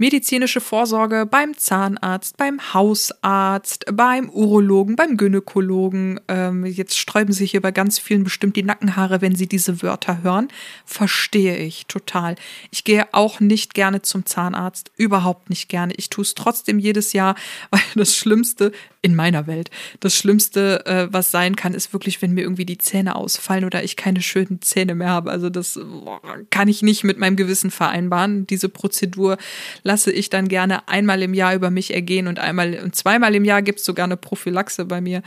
medizinische 0.02 0.62
Vorsorge 0.62 1.28
beim 1.30 1.56
Zahnarzt, 1.56 2.36
beim 2.36 2.74
Hausarzt, 2.74 3.86
beim 3.94 4.32
Urologen, 4.32 4.96
beim 4.96 5.16
Gynäkologen. 5.16 6.20
Ähm, 6.28 6.66
jetzt 6.66 6.98
sträuben 6.98 7.34
sich 7.34 7.52
hier 7.52 7.62
bei 7.62 7.72
ganz 7.72 8.00
vielen 8.00 8.24
bestimmt 8.24 8.56
die 8.56 8.64
Nackenhaare, 8.64 9.22
wenn 9.22 9.36
sie 9.36 9.46
diese 9.46 9.84
Wörter 9.84 10.24
hören. 10.24 10.48
Verstehe 10.86 11.56
ich 11.58 11.86
total. 11.86 12.36
Ich 12.72 12.84
gehe 12.84 13.14
auch 13.14 13.40
nicht 13.40 13.76
gerne 13.76 14.02
zum 14.02 14.26
Zahnarzt, 14.26 14.90
überhaupt 14.98 15.52
nicht 15.52 15.70
gerne. 15.70 15.94
Ich 15.98 16.10
tue 16.10 16.24
es 16.24 16.34
trotzdem 16.34 16.80
jedes 16.80 17.14
Jahr, 17.14 17.36
weil 17.70 17.82
das 17.94 18.18
Schlimmste 18.18 18.72
in 19.04 19.16
meiner 19.16 19.48
Welt, 19.48 19.72
das 20.00 20.16
Schlimmste, 20.16 20.86
äh, 20.86 21.08
was 21.12 21.32
sein 21.32 21.56
kann, 21.56 21.74
ist 21.74 21.92
wirklich, 21.92 22.22
wenn 22.22 22.34
mir 22.34 22.42
irgendwie 22.42 22.66
die 22.66 22.78
Zähne 22.78 23.16
ausfallen 23.16 23.66
oder 23.66 23.84
ich 23.84 23.96
keine 23.96 24.22
schönen 24.22 24.62
Zähne 24.62 24.94
mehr 24.94 25.10
habe. 25.10 25.32
Also 25.32 25.50
das 25.50 25.74
boah, 25.74 26.22
kann 26.52 26.68
ich 26.68 26.84
nicht 26.84 27.04
mit 27.04 27.18
meinem 27.18 27.36
Gewissen 27.36 27.72
vereinbaren. 27.72 28.46
Diese 28.46 28.70
Prozedur 28.70 29.38
lasse 29.92 30.12
ich 30.14 30.30
dann 30.30 30.48
gerne 30.48 30.88
einmal 30.88 31.22
im 31.22 31.34
Jahr 31.34 31.54
über 31.54 31.70
mich 31.70 31.94
ergehen 31.94 32.28
und 32.28 32.40
einmal 32.40 32.80
und 32.82 32.96
zweimal 32.96 33.36
im 33.36 33.44
Jahr 33.44 33.62
gibt 33.62 33.80
es 33.80 33.86
sogar 33.86 34.06
eine 34.06 34.16
Prophylaxe 34.16 34.86
bei 34.86 35.02
mir. 35.02 35.22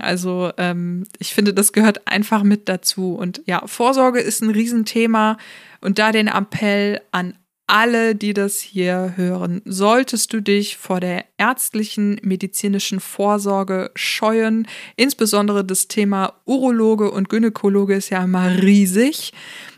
Also 0.00 0.50
ähm, 0.56 1.06
ich 1.20 1.32
finde, 1.32 1.54
das 1.54 1.72
gehört 1.72 2.08
einfach 2.08 2.42
mit 2.42 2.68
dazu. 2.68 3.14
Und 3.14 3.40
ja, 3.46 3.64
Vorsorge 3.66 4.18
ist 4.18 4.42
ein 4.42 4.50
Riesenthema. 4.50 5.38
Und 5.80 6.00
da 6.00 6.10
den 6.10 6.26
Appell 6.26 7.00
an 7.12 7.34
alle, 7.68 8.16
die 8.16 8.34
das 8.34 8.58
hier 8.58 9.12
hören, 9.14 9.62
solltest 9.64 10.32
du 10.32 10.40
dich 10.42 10.76
vor 10.76 10.98
der 10.98 11.24
ärztlichen 11.38 12.18
medizinischen 12.22 12.98
Vorsorge 12.98 13.92
scheuen. 13.94 14.66
Insbesondere 14.96 15.64
das 15.64 15.86
Thema 15.86 16.34
Urologe 16.46 17.12
und 17.12 17.28
Gynäkologe 17.28 17.94
ist 17.94 18.10
ja 18.10 18.24
immer 18.24 18.60
riesig 18.60 19.32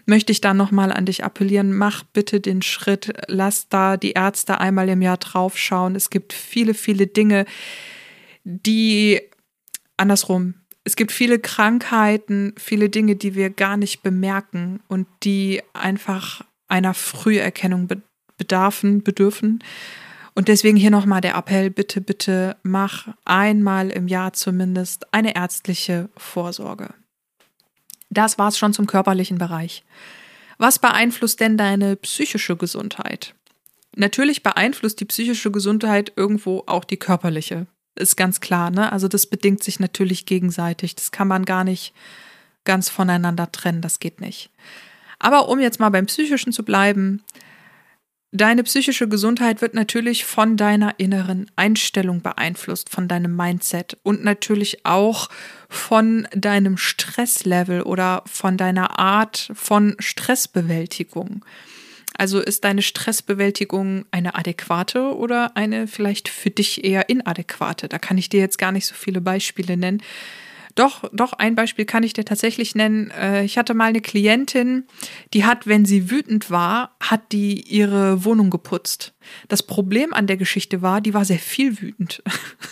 möchte 0.06 0.32
ich 0.32 0.40
dann 0.40 0.56
nochmal 0.56 0.92
an 0.92 1.06
dich 1.06 1.24
appellieren, 1.24 1.72
mach 1.72 2.02
bitte 2.04 2.40
den 2.40 2.62
Schritt, 2.62 3.12
lass 3.28 3.68
da 3.68 3.96
die 3.96 4.12
Ärzte 4.12 4.60
einmal 4.60 4.88
im 4.88 5.02
Jahr 5.02 5.16
draufschauen. 5.16 5.96
Es 5.96 6.10
gibt 6.10 6.32
viele, 6.32 6.74
viele 6.74 7.06
Dinge, 7.06 7.46
die 8.44 9.20
andersrum, 9.96 10.54
es 10.84 10.96
gibt 10.96 11.12
viele 11.12 11.38
Krankheiten, 11.38 12.54
viele 12.58 12.88
Dinge, 12.88 13.16
die 13.16 13.34
wir 13.34 13.50
gar 13.50 13.76
nicht 13.76 14.02
bemerken 14.02 14.80
und 14.88 15.06
die 15.22 15.62
einfach 15.72 16.44
einer 16.66 16.94
Früherkennung 16.94 17.88
bedarfen, 18.36 19.02
bedürfen. 19.02 19.62
Und 20.34 20.48
deswegen 20.48 20.76
hier 20.76 20.90
nochmal 20.90 21.20
der 21.20 21.36
Appell, 21.36 21.70
bitte, 21.70 22.00
bitte 22.00 22.56
mach 22.62 23.08
einmal 23.24 23.90
im 23.90 24.08
Jahr 24.08 24.32
zumindest 24.32 25.12
eine 25.12 25.36
ärztliche 25.36 26.08
Vorsorge. 26.16 26.94
Das 28.12 28.38
war's 28.38 28.58
schon 28.58 28.74
zum 28.74 28.86
körperlichen 28.86 29.38
Bereich. 29.38 29.84
Was 30.58 30.78
beeinflusst 30.78 31.40
denn 31.40 31.56
deine 31.56 31.96
psychische 31.96 32.56
Gesundheit? 32.56 33.34
Natürlich 33.96 34.42
beeinflusst 34.42 35.00
die 35.00 35.06
psychische 35.06 35.50
Gesundheit 35.50 36.12
irgendwo 36.16 36.62
auch 36.66 36.84
die 36.84 36.98
körperliche. 36.98 37.66
Ist 37.94 38.16
ganz 38.16 38.40
klar, 38.40 38.70
ne? 38.70 38.92
Also 38.92 39.08
das 39.08 39.26
bedingt 39.26 39.62
sich 39.62 39.80
natürlich 39.80 40.26
gegenseitig. 40.26 40.94
Das 40.94 41.10
kann 41.10 41.28
man 41.28 41.44
gar 41.44 41.64
nicht 41.64 41.94
ganz 42.64 42.88
voneinander 42.88 43.50
trennen. 43.50 43.82
Das 43.82 43.98
geht 43.98 44.20
nicht. 44.20 44.50
Aber 45.18 45.48
um 45.48 45.60
jetzt 45.60 45.80
mal 45.80 45.90
beim 45.90 46.06
Psychischen 46.06 46.52
zu 46.52 46.64
bleiben, 46.64 47.22
Deine 48.34 48.62
psychische 48.62 49.08
Gesundheit 49.08 49.60
wird 49.60 49.74
natürlich 49.74 50.24
von 50.24 50.56
deiner 50.56 50.98
inneren 50.98 51.50
Einstellung 51.54 52.22
beeinflusst, 52.22 52.88
von 52.88 53.06
deinem 53.06 53.36
Mindset 53.36 53.98
und 54.04 54.24
natürlich 54.24 54.86
auch 54.86 55.28
von 55.68 56.26
deinem 56.34 56.78
Stresslevel 56.78 57.82
oder 57.82 58.22
von 58.24 58.56
deiner 58.56 58.98
Art 58.98 59.50
von 59.52 59.96
Stressbewältigung. 59.98 61.44
Also 62.16 62.40
ist 62.40 62.64
deine 62.64 62.80
Stressbewältigung 62.80 64.06
eine 64.12 64.34
adäquate 64.34 65.14
oder 65.14 65.54
eine 65.54 65.86
vielleicht 65.86 66.30
für 66.30 66.50
dich 66.50 66.84
eher 66.84 67.10
inadäquate? 67.10 67.86
Da 67.86 67.98
kann 67.98 68.16
ich 68.16 68.30
dir 68.30 68.40
jetzt 68.40 68.56
gar 68.56 68.72
nicht 68.72 68.86
so 68.86 68.94
viele 68.94 69.20
Beispiele 69.20 69.76
nennen. 69.76 70.02
Doch, 70.74 71.04
doch, 71.12 71.34
ein 71.34 71.54
Beispiel 71.54 71.84
kann 71.84 72.02
ich 72.02 72.12
dir 72.12 72.24
tatsächlich 72.24 72.74
nennen. 72.74 73.10
Äh, 73.10 73.44
ich 73.44 73.58
hatte 73.58 73.74
mal 73.74 73.86
eine 73.86 74.00
Klientin, 74.00 74.86
die 75.34 75.44
hat, 75.44 75.66
wenn 75.66 75.84
sie 75.84 76.10
wütend 76.10 76.50
war, 76.50 76.96
hat 77.00 77.32
die 77.32 77.60
ihre 77.60 78.24
Wohnung 78.24 78.50
geputzt. 78.50 79.11
Das 79.48 79.62
Problem 79.62 80.12
an 80.12 80.26
der 80.26 80.36
Geschichte 80.36 80.82
war, 80.82 81.00
die 81.00 81.14
war 81.14 81.24
sehr 81.24 81.38
viel 81.38 81.80
wütend. 81.80 82.22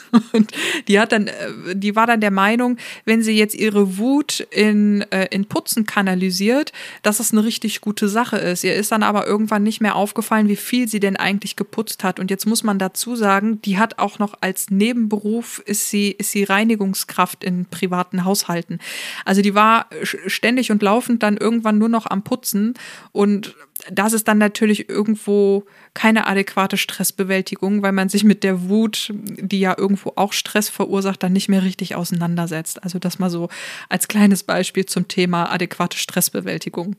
Und 0.33 0.53
die 0.89 0.99
hat 0.99 1.13
dann, 1.13 1.29
äh, 1.29 1.75
die 1.75 1.97
war 1.97 2.07
dann 2.07 2.21
der 2.21 2.31
Meinung, 2.31 2.77
wenn 3.05 3.23
sie 3.23 3.37
jetzt 3.37 3.55
ihre 3.55 3.99
Wut 3.99 4.47
in, 4.51 5.03
äh, 5.11 5.29
in 5.31 5.47
Putzen 5.47 5.87
kanalisiert, 5.87 6.73
dass 7.03 7.19
das 7.19 7.33
eine 7.33 7.45
richtig 7.45 7.81
gute 7.81 8.09
Sache 8.09 8.37
ist. 8.39 8.65
Ihr 8.65 8.75
ist 8.75 8.93
dann 8.93 9.03
aber 9.03 9.27
irgendwann 9.27 9.63
nicht 9.63 9.81
mehr 9.81 9.97
aufgefallen, 9.97 10.49
wie 10.49 10.57
viel 10.57 10.89
sie 10.89 11.01
denn 11.01 11.17
eigentlich 11.17 11.57
geputzt 11.57 12.05
hat. 12.05 12.19
Und 12.19 12.31
jetzt 12.31 12.47
muss 12.47 12.63
man 12.63 12.79
dazu 12.79 13.17
sagen, 13.17 13.63
die 13.63 13.79
hat 13.79 13.99
auch 13.99 14.19
noch 14.19 14.35
als 14.41 14.71
Nebenberuf 14.71 15.63
ist 15.65 15.91
sie, 15.91 16.11
ist 16.13 16.33
sie 16.33 16.45
Reinigungskraft 16.45 17.45
in 17.45 17.67
privaten 17.67 18.25
Haushalten. 18.25 18.79
Also 19.25 19.43
die 19.43 19.55
war 19.55 19.87
ständig 20.05 20.71
und 20.71 20.83
laufend 20.83 21.23
dann 21.23 21.37
irgendwann 21.37 21.79
nur 21.79 21.89
noch 21.89 22.07
am 22.07 22.23
Putzen 22.23 22.75
und 23.13 23.55
das 23.91 24.13
ist 24.13 24.29
dann 24.29 24.39
natürlich 24.39 24.89
irgendwo 24.89 25.65
keine 25.95 26.27
adäquate 26.27 26.77
Stressbewältigung, 26.77 27.83
weil 27.83 27.93
man 27.93 28.09
sich 28.09 28.25
mit 28.25 28.45
der 28.45 28.69
Wut, 28.69 29.13
die 29.15 29.61
ja 29.61 29.77
irgendwo 29.77 30.13
auch 30.17 30.33
Stress 30.33 30.69
verursacht, 30.69 31.23
dann 31.23 31.33
nicht 31.33 31.49
mehr 31.49 31.63
richtig 31.63 31.95
auseinandersetzt. 31.95 32.83
Also 32.83 32.99
das 32.99 33.19
mal 33.19 33.31
so 33.31 33.49
als 33.89 34.09
kleines 34.09 34.43
Beispiel 34.43 34.87
zum 34.87 35.09
Thema 35.09 35.51
adäquate 35.51 35.97
Stressbewältigung. 35.97 36.97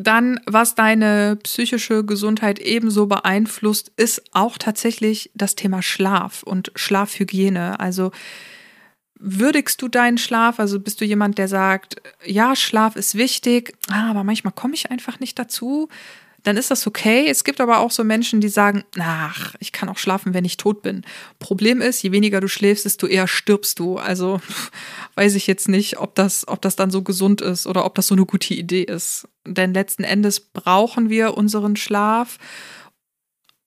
Dann, 0.00 0.38
was 0.46 0.76
deine 0.76 1.36
psychische 1.42 2.04
Gesundheit 2.04 2.60
ebenso 2.60 3.06
beeinflusst, 3.06 3.90
ist 3.96 4.22
auch 4.32 4.56
tatsächlich 4.56 5.30
das 5.34 5.56
Thema 5.56 5.82
Schlaf 5.82 6.44
und 6.44 6.70
Schlafhygiene. 6.76 7.80
Also 7.80 8.12
Würdigst 9.18 9.82
du 9.82 9.88
deinen 9.88 10.18
Schlaf? 10.18 10.60
Also 10.60 10.80
bist 10.80 11.00
du 11.00 11.04
jemand, 11.04 11.38
der 11.38 11.48
sagt, 11.48 11.96
ja, 12.24 12.54
Schlaf 12.54 12.96
ist 12.96 13.16
wichtig, 13.16 13.74
ah, 13.88 14.10
aber 14.10 14.24
manchmal 14.24 14.52
komme 14.52 14.74
ich 14.74 14.90
einfach 14.90 15.20
nicht 15.20 15.38
dazu? 15.38 15.88
Dann 16.44 16.56
ist 16.56 16.70
das 16.70 16.86
okay. 16.86 17.26
Es 17.28 17.42
gibt 17.42 17.60
aber 17.60 17.80
auch 17.80 17.90
so 17.90 18.04
Menschen, 18.04 18.40
die 18.40 18.48
sagen, 18.48 18.84
ach, 18.98 19.54
ich 19.58 19.72
kann 19.72 19.88
auch 19.88 19.98
schlafen, 19.98 20.34
wenn 20.34 20.44
ich 20.44 20.56
tot 20.56 20.82
bin. 20.82 21.04
Problem 21.40 21.80
ist, 21.80 22.02
je 22.02 22.12
weniger 22.12 22.40
du 22.40 22.48
schläfst, 22.48 22.84
desto 22.84 23.06
eher 23.06 23.26
stirbst 23.26 23.78
du. 23.80 23.98
Also 23.98 24.40
weiß 25.16 25.34
ich 25.34 25.46
jetzt 25.48 25.68
nicht, 25.68 25.98
ob 25.98 26.14
das, 26.14 26.46
ob 26.46 26.62
das 26.62 26.76
dann 26.76 26.90
so 26.90 27.02
gesund 27.02 27.40
ist 27.40 27.66
oder 27.66 27.84
ob 27.84 27.96
das 27.96 28.06
so 28.06 28.14
eine 28.14 28.24
gute 28.24 28.54
Idee 28.54 28.84
ist. 28.84 29.28
Denn 29.46 29.74
letzten 29.74 30.04
Endes 30.04 30.40
brauchen 30.40 31.10
wir 31.10 31.36
unseren 31.36 31.74
Schlaf 31.74 32.38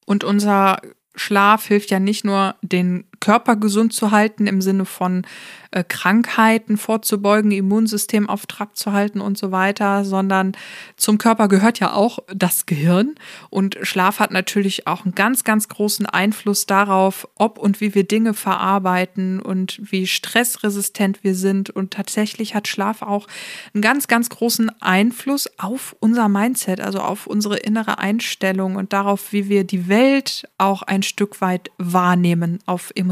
und 0.06 0.24
unser 0.24 0.82
Schlaf 1.16 1.68
hilft 1.68 1.92
ja 1.92 2.00
nicht 2.00 2.24
nur, 2.24 2.56
den 2.62 3.06
Körper 3.22 3.56
gesund 3.56 3.94
zu 3.94 4.12
halten 4.12 4.48
im 4.48 4.62
Sinne 4.62 4.84
von 4.84 5.24
äh, 5.72 5.86
Krankheiten 5.86 6.76
vorzubeugen, 6.76 7.52
Immunsystem 7.52 8.28
auf 8.28 8.46
Trab 8.46 8.76
zu 8.76 8.92
halten 8.92 9.22
und 9.22 9.38
so 9.38 9.52
weiter, 9.52 10.04
sondern 10.04 10.52
zum 10.98 11.18
Körper 11.18 11.48
gehört 11.48 11.80
ja 11.80 11.94
auch 11.94 12.20
das 12.34 12.66
Gehirn. 12.66 13.16
Und 13.50 13.78
Schlaf 13.82 14.20
hat 14.20 14.32
natürlich 14.32 14.86
auch 14.88 15.06
einen 15.06 15.16
ganz, 15.16 15.46
ganz 15.46 15.70
großen 15.70 16.06
Einfluss 16.06 16.66
darauf, 16.66 17.28
ob 17.36 17.58
und 17.58 17.80
wie 17.80 17.96
wir 17.96 18.04
Dinge 18.04 18.34
verarbeiten 18.34 19.42
und 19.42 19.80
wie 19.82 20.08
stressresistent 20.08 21.24
wir 21.24 21.36
sind. 21.36 21.70
Und 21.70 21.94
tatsächlich 21.94 22.54
hat 22.54 22.68
Schlaf 22.68 23.02
auch 23.02 23.28
einen 23.74 23.82
ganz, 23.82 24.08
ganz 24.08 24.30
großen 24.30 24.72
Einfluss 24.82 25.50
auf 25.58 25.96
unser 26.02 26.28
Mindset, 26.28 26.82
also 26.82 27.00
auf 27.00 27.28
unsere 27.28 27.58
innere 27.58 27.98
Einstellung 27.98 28.76
und 28.76 28.92
darauf, 28.92 29.32
wie 29.32 29.48
wir 29.48 29.64
die 29.64 29.88
Welt 29.88 30.50
auch 30.58 30.82
ein 30.82 31.04
Stück 31.04 31.40
weit 31.40 31.72
wahrnehmen 31.78 32.60
auf 32.66 32.92
emotionaler 32.96 33.11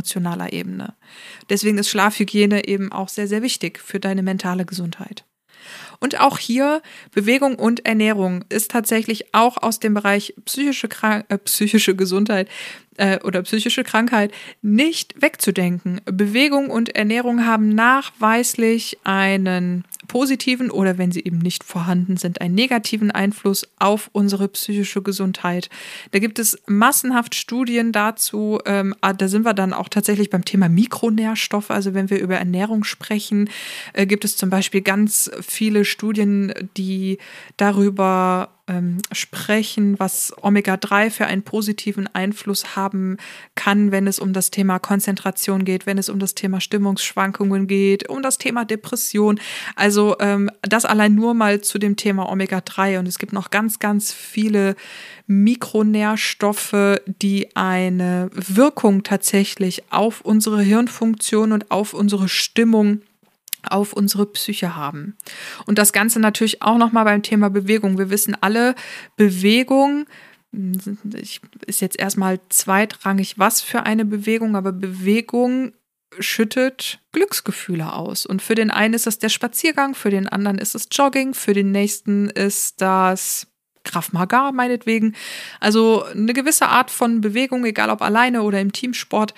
Ebene. 0.54 0.96
Deswegen 1.50 1.78
ist 1.78 1.90
Schlafhygiene 1.90 2.68
eben 2.68 2.92
auch 2.92 3.10
sehr, 3.10 3.28
sehr 3.28 3.42
wichtig 3.42 3.80
für 3.80 4.00
deine 4.00 4.24
mentale 4.24 4.66
Gesundheit. 4.66 5.26
Und 6.00 6.20
auch 6.20 6.38
hier 6.38 6.82
Bewegung 7.12 7.56
und 7.56 7.86
Ernährung 7.86 8.46
ist 8.50 8.72
tatsächlich 8.72 9.34
auch 9.34 9.58
aus 9.58 9.80
dem 9.80 9.94
Bereich 9.94 10.34
psychische, 10.46 10.88
Krank 10.88 11.26
äh, 11.30 11.38
psychische 11.38 11.96
Gesundheit 11.96 12.48
äh, 12.98 13.20
oder 13.24 13.42
psychische 13.44 13.84
Krankheit 13.84 14.32
nicht 14.62 15.22
wegzudenken. 15.22 16.02
Bewegung 16.06 16.70
und 16.70 16.96
Ernährung 16.96 17.46
haben 17.46 17.70
nachweislich 17.70 18.98
einen 19.04 19.84
positiven 20.10 20.70
oder 20.72 20.98
wenn 20.98 21.14
sie 21.14 21.24
eben 21.24 21.38
nicht 21.38 21.64
vorhanden 21.64 22.18
sind, 22.18 22.42
einen 22.42 22.56
negativen 22.56 23.12
Einfluss 23.12 23.66
auf 23.78 24.10
unsere 24.12 24.50
psychische 24.50 25.02
Gesundheit. 25.02 25.70
Da 26.12 26.20
gibt 26.20 26.40
es 26.40 26.62
massenhaft 26.68 27.36
Studien 27.36 27.94
dazu. 27.94 28.60
Ähm, 28.66 28.94
ah, 29.00 29.14
da 29.14 29.30
sind 29.30 29.46
wir 29.46 29.54
dann 29.54 29.72
auch 29.72 29.88
tatsächlich 29.88 30.30
beim 30.30 30.44
Thema 30.44 30.68
Mikronährstoffe. 30.68 31.72
Also 31.72 31.94
wenn 31.94 32.10
wir 32.10 32.20
über 32.20 32.36
Ernährung 32.36 32.84
sprechen, 32.84 33.50
äh, 33.94 34.06
gibt 34.06 34.26
es 34.26 34.36
zum 34.36 34.50
Beispiel 34.50 34.82
ganz 34.82 35.32
viele 35.42 35.86
Studien, 35.86 36.54
die 36.76 37.20
darüber 37.56 38.50
ähm, 38.70 39.00
sprechen, 39.12 40.00
was 40.00 40.34
Omega-3 40.42 41.10
für 41.10 41.26
einen 41.26 41.42
positiven 41.42 42.08
Einfluss 42.14 42.76
haben 42.76 43.18
kann, 43.56 43.92
wenn 43.92 44.08
es 44.08 44.20
um 44.20 44.32
das 44.32 44.52
Thema 44.52 44.80
Konzentration 44.80 45.66
geht, 45.66 45.86
wenn 45.86 45.98
es 45.98 46.08
um 46.08 46.20
das 46.20 46.36
Thema 46.36 46.62
Stimmungsschwankungen 46.62 47.68
geht, 47.68 48.08
um 48.08 48.22
das 48.22 48.38
Thema 48.38 48.64
Depression. 48.64 49.40
Also 49.76 50.16
ähm, 50.20 50.50
das 50.62 50.86
allein 50.86 51.16
nur 51.16 51.34
mal 51.34 51.62
zu 51.62 51.80
dem 51.80 51.96
Thema 51.96 52.30
Omega-3. 52.30 53.00
Und 53.00 53.08
es 53.08 53.18
gibt 53.18 53.34
noch 53.34 53.50
ganz, 53.50 53.80
ganz 53.80 54.14
viele 54.14 54.76
Mikronährstoffe, 55.28 57.02
die 57.06 57.56
eine 57.56 58.30
Wirkung 58.34 59.04
tatsächlich 59.04 59.84
auf 59.92 60.22
unsere 60.22 60.62
Hirnfunktion 60.62 61.52
und 61.52 61.72
auf 61.72 61.94
unsere 61.94 62.30
Stimmung 62.30 63.02
auf 63.64 63.94
unsere 63.94 64.26
Psyche 64.26 64.76
haben. 64.76 65.18
Und 65.66 65.78
das 65.78 65.94
Ganze 65.94 66.20
natürlich 66.20 66.62
auch 66.62 66.78
nochmal 66.78 67.06
beim 67.06 67.24
Thema 67.24 67.50
Bewegung. 67.50 67.98
Wir 67.98 68.10
wissen 68.10 68.36
alle, 68.40 68.76
Bewegung 69.16 70.06
ist 71.66 71.82
jetzt 71.82 72.00
erstmal 72.00 72.40
zweitrangig, 72.50 73.38
was 73.38 73.62
für 73.62 73.84
eine 73.84 74.06
Bewegung, 74.06 74.56
aber 74.56 74.72
Bewegung 74.72 75.74
schüttet 76.18 77.00
Glücksgefühle 77.12 77.94
aus. 77.94 78.26
Und 78.26 78.42
für 78.42 78.56
den 78.56 78.72
einen 78.72 78.96
ist 78.96 79.06
das 79.06 79.20
der 79.20 79.30
Spaziergang, 79.30 79.94
für 79.94 80.10
den 80.10 80.28
anderen 80.28 80.58
ist 80.58 80.74
es 80.74 80.88
Jogging, 80.92 81.36
für 81.36 81.54
den 81.54 81.72
nächsten 81.72 82.30
ist 82.30 82.82
das 82.82 83.48
Krav 83.84 84.12
Maga 84.12 84.52
meinetwegen. 84.52 85.16
Also 85.60 86.04
eine 86.04 86.34
gewisse 86.34 86.68
Art 86.68 86.92
von 86.92 87.22
Bewegung, 87.22 87.64
egal 87.66 87.90
ob 87.90 88.02
alleine 88.02 88.42
oder 88.42 88.60
im 88.60 88.74
Teamsport, 88.74 89.34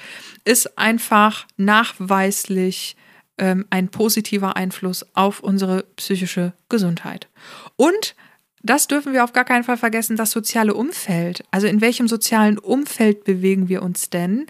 ist 0.45 0.77
einfach 0.77 1.45
nachweislich 1.57 2.95
ähm, 3.41 3.65
ein 3.69 3.89
positiver 3.89 4.56
Einfluss 4.56 5.06
auf 5.13 5.41
unsere 5.41 5.84
psychische 5.97 6.54
Gesundheit. 6.69 7.27
Und 7.75 8.15
das 8.63 8.88
dürfen 8.88 9.12
wir 9.12 9.23
auf 9.23 9.34
gar 9.34 9.43
keinen 9.43 9.63
Fall 9.63 9.77
vergessen, 9.77 10.15
das 10.15 10.32
soziale 10.32 10.75
Umfeld. 10.75 11.43
Also 11.49 11.67
in 11.67 11.82
welchem 11.82 12.08
sozialen 12.08 12.60
Umfeld 12.60 13.23
bewegen 13.23 13.67
wir 13.67 13.82
uns 13.82 14.10
denn? 14.12 14.45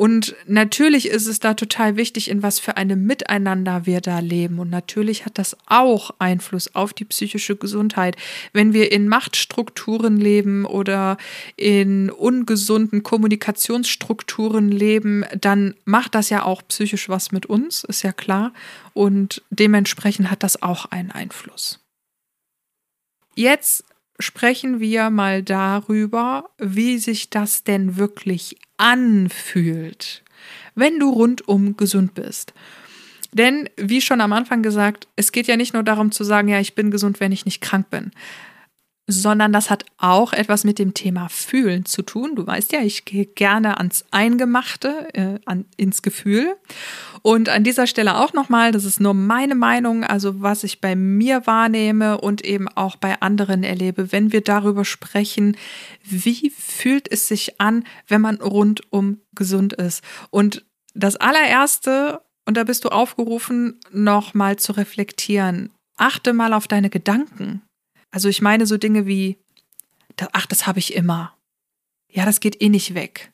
Und 0.00 0.34
natürlich 0.46 1.08
ist 1.08 1.26
es 1.26 1.40
da 1.40 1.52
total 1.52 1.96
wichtig, 1.96 2.30
in 2.30 2.42
was 2.42 2.58
für 2.58 2.78
einem 2.78 3.04
Miteinander 3.04 3.84
wir 3.84 4.00
da 4.00 4.20
leben. 4.20 4.58
Und 4.58 4.70
natürlich 4.70 5.26
hat 5.26 5.36
das 5.36 5.58
auch 5.66 6.12
Einfluss 6.18 6.74
auf 6.74 6.94
die 6.94 7.04
psychische 7.04 7.54
Gesundheit. 7.54 8.16
Wenn 8.54 8.72
wir 8.72 8.92
in 8.92 9.08
Machtstrukturen 9.08 10.16
leben 10.16 10.64
oder 10.64 11.18
in 11.56 12.08
ungesunden 12.08 13.02
Kommunikationsstrukturen 13.02 14.70
leben, 14.70 15.26
dann 15.38 15.74
macht 15.84 16.14
das 16.14 16.30
ja 16.30 16.44
auch 16.44 16.62
psychisch 16.66 17.10
was 17.10 17.30
mit 17.30 17.44
uns, 17.44 17.84
ist 17.84 18.02
ja 18.02 18.12
klar. 18.12 18.54
Und 18.94 19.42
dementsprechend 19.50 20.30
hat 20.30 20.42
das 20.42 20.62
auch 20.62 20.86
einen 20.86 21.10
Einfluss. 21.10 21.78
Jetzt 23.34 23.84
sprechen 24.20 24.80
wir 24.80 25.10
mal 25.10 25.42
darüber, 25.42 26.50
wie 26.58 26.98
sich 26.98 27.30
das 27.30 27.64
denn 27.64 27.96
wirklich 27.96 28.56
anfühlt, 28.76 30.22
wenn 30.74 30.98
du 30.98 31.10
rundum 31.10 31.76
gesund 31.76 32.14
bist. 32.14 32.54
Denn, 33.32 33.68
wie 33.76 34.00
schon 34.00 34.20
am 34.20 34.32
Anfang 34.32 34.62
gesagt, 34.62 35.06
es 35.16 35.32
geht 35.32 35.46
ja 35.46 35.56
nicht 35.56 35.74
nur 35.74 35.84
darum 35.84 36.10
zu 36.10 36.24
sagen, 36.24 36.48
ja, 36.48 36.58
ich 36.60 36.74
bin 36.74 36.90
gesund, 36.90 37.20
wenn 37.20 37.32
ich 37.32 37.44
nicht 37.44 37.60
krank 37.60 37.88
bin, 37.90 38.10
sondern 39.06 39.52
das 39.52 39.70
hat 39.70 39.84
auch 39.98 40.32
etwas 40.32 40.64
mit 40.64 40.78
dem 40.78 40.94
Thema 40.94 41.28
Fühlen 41.28 41.84
zu 41.84 42.02
tun. 42.02 42.36
Du 42.36 42.46
weißt 42.46 42.72
ja, 42.72 42.80
ich 42.80 43.04
gehe 43.04 43.26
gerne 43.26 43.78
ans 43.78 44.04
Eingemachte, 44.10 45.08
äh, 45.14 45.38
an, 45.46 45.64
ins 45.76 46.02
Gefühl. 46.02 46.56
Und 47.22 47.48
an 47.48 47.64
dieser 47.64 47.86
Stelle 47.86 48.18
auch 48.18 48.32
nochmal, 48.32 48.72
das 48.72 48.84
ist 48.84 49.00
nur 49.00 49.14
meine 49.14 49.54
Meinung, 49.54 50.04
also 50.04 50.40
was 50.40 50.64
ich 50.64 50.80
bei 50.80 50.96
mir 50.96 51.46
wahrnehme 51.46 52.20
und 52.20 52.44
eben 52.44 52.68
auch 52.68 52.96
bei 52.96 53.20
anderen 53.20 53.62
erlebe, 53.62 54.12
wenn 54.12 54.32
wir 54.32 54.40
darüber 54.42 54.84
sprechen, 54.84 55.56
wie 56.02 56.50
fühlt 56.50 57.10
es 57.10 57.28
sich 57.28 57.60
an, 57.60 57.84
wenn 58.06 58.20
man 58.20 58.36
rundum 58.36 59.20
gesund 59.34 59.72
ist. 59.74 60.02
Und 60.30 60.64
das 60.94 61.16
allererste, 61.16 62.22
und 62.46 62.56
da 62.56 62.64
bist 62.64 62.84
du 62.84 62.88
aufgerufen, 62.88 63.80
nochmal 63.92 64.56
zu 64.56 64.72
reflektieren. 64.72 65.70
Achte 65.96 66.32
mal 66.32 66.54
auf 66.54 66.66
deine 66.66 66.90
Gedanken. 66.90 67.62
Also 68.10 68.28
ich 68.28 68.42
meine 68.42 68.66
so 68.66 68.76
Dinge 68.76 69.06
wie, 69.06 69.38
ach, 70.32 70.46
das 70.46 70.66
habe 70.66 70.78
ich 70.78 70.94
immer. 70.94 71.36
Ja, 72.08 72.24
das 72.24 72.40
geht 72.40 72.60
eh 72.60 72.68
nicht 72.68 72.94
weg. 72.94 73.32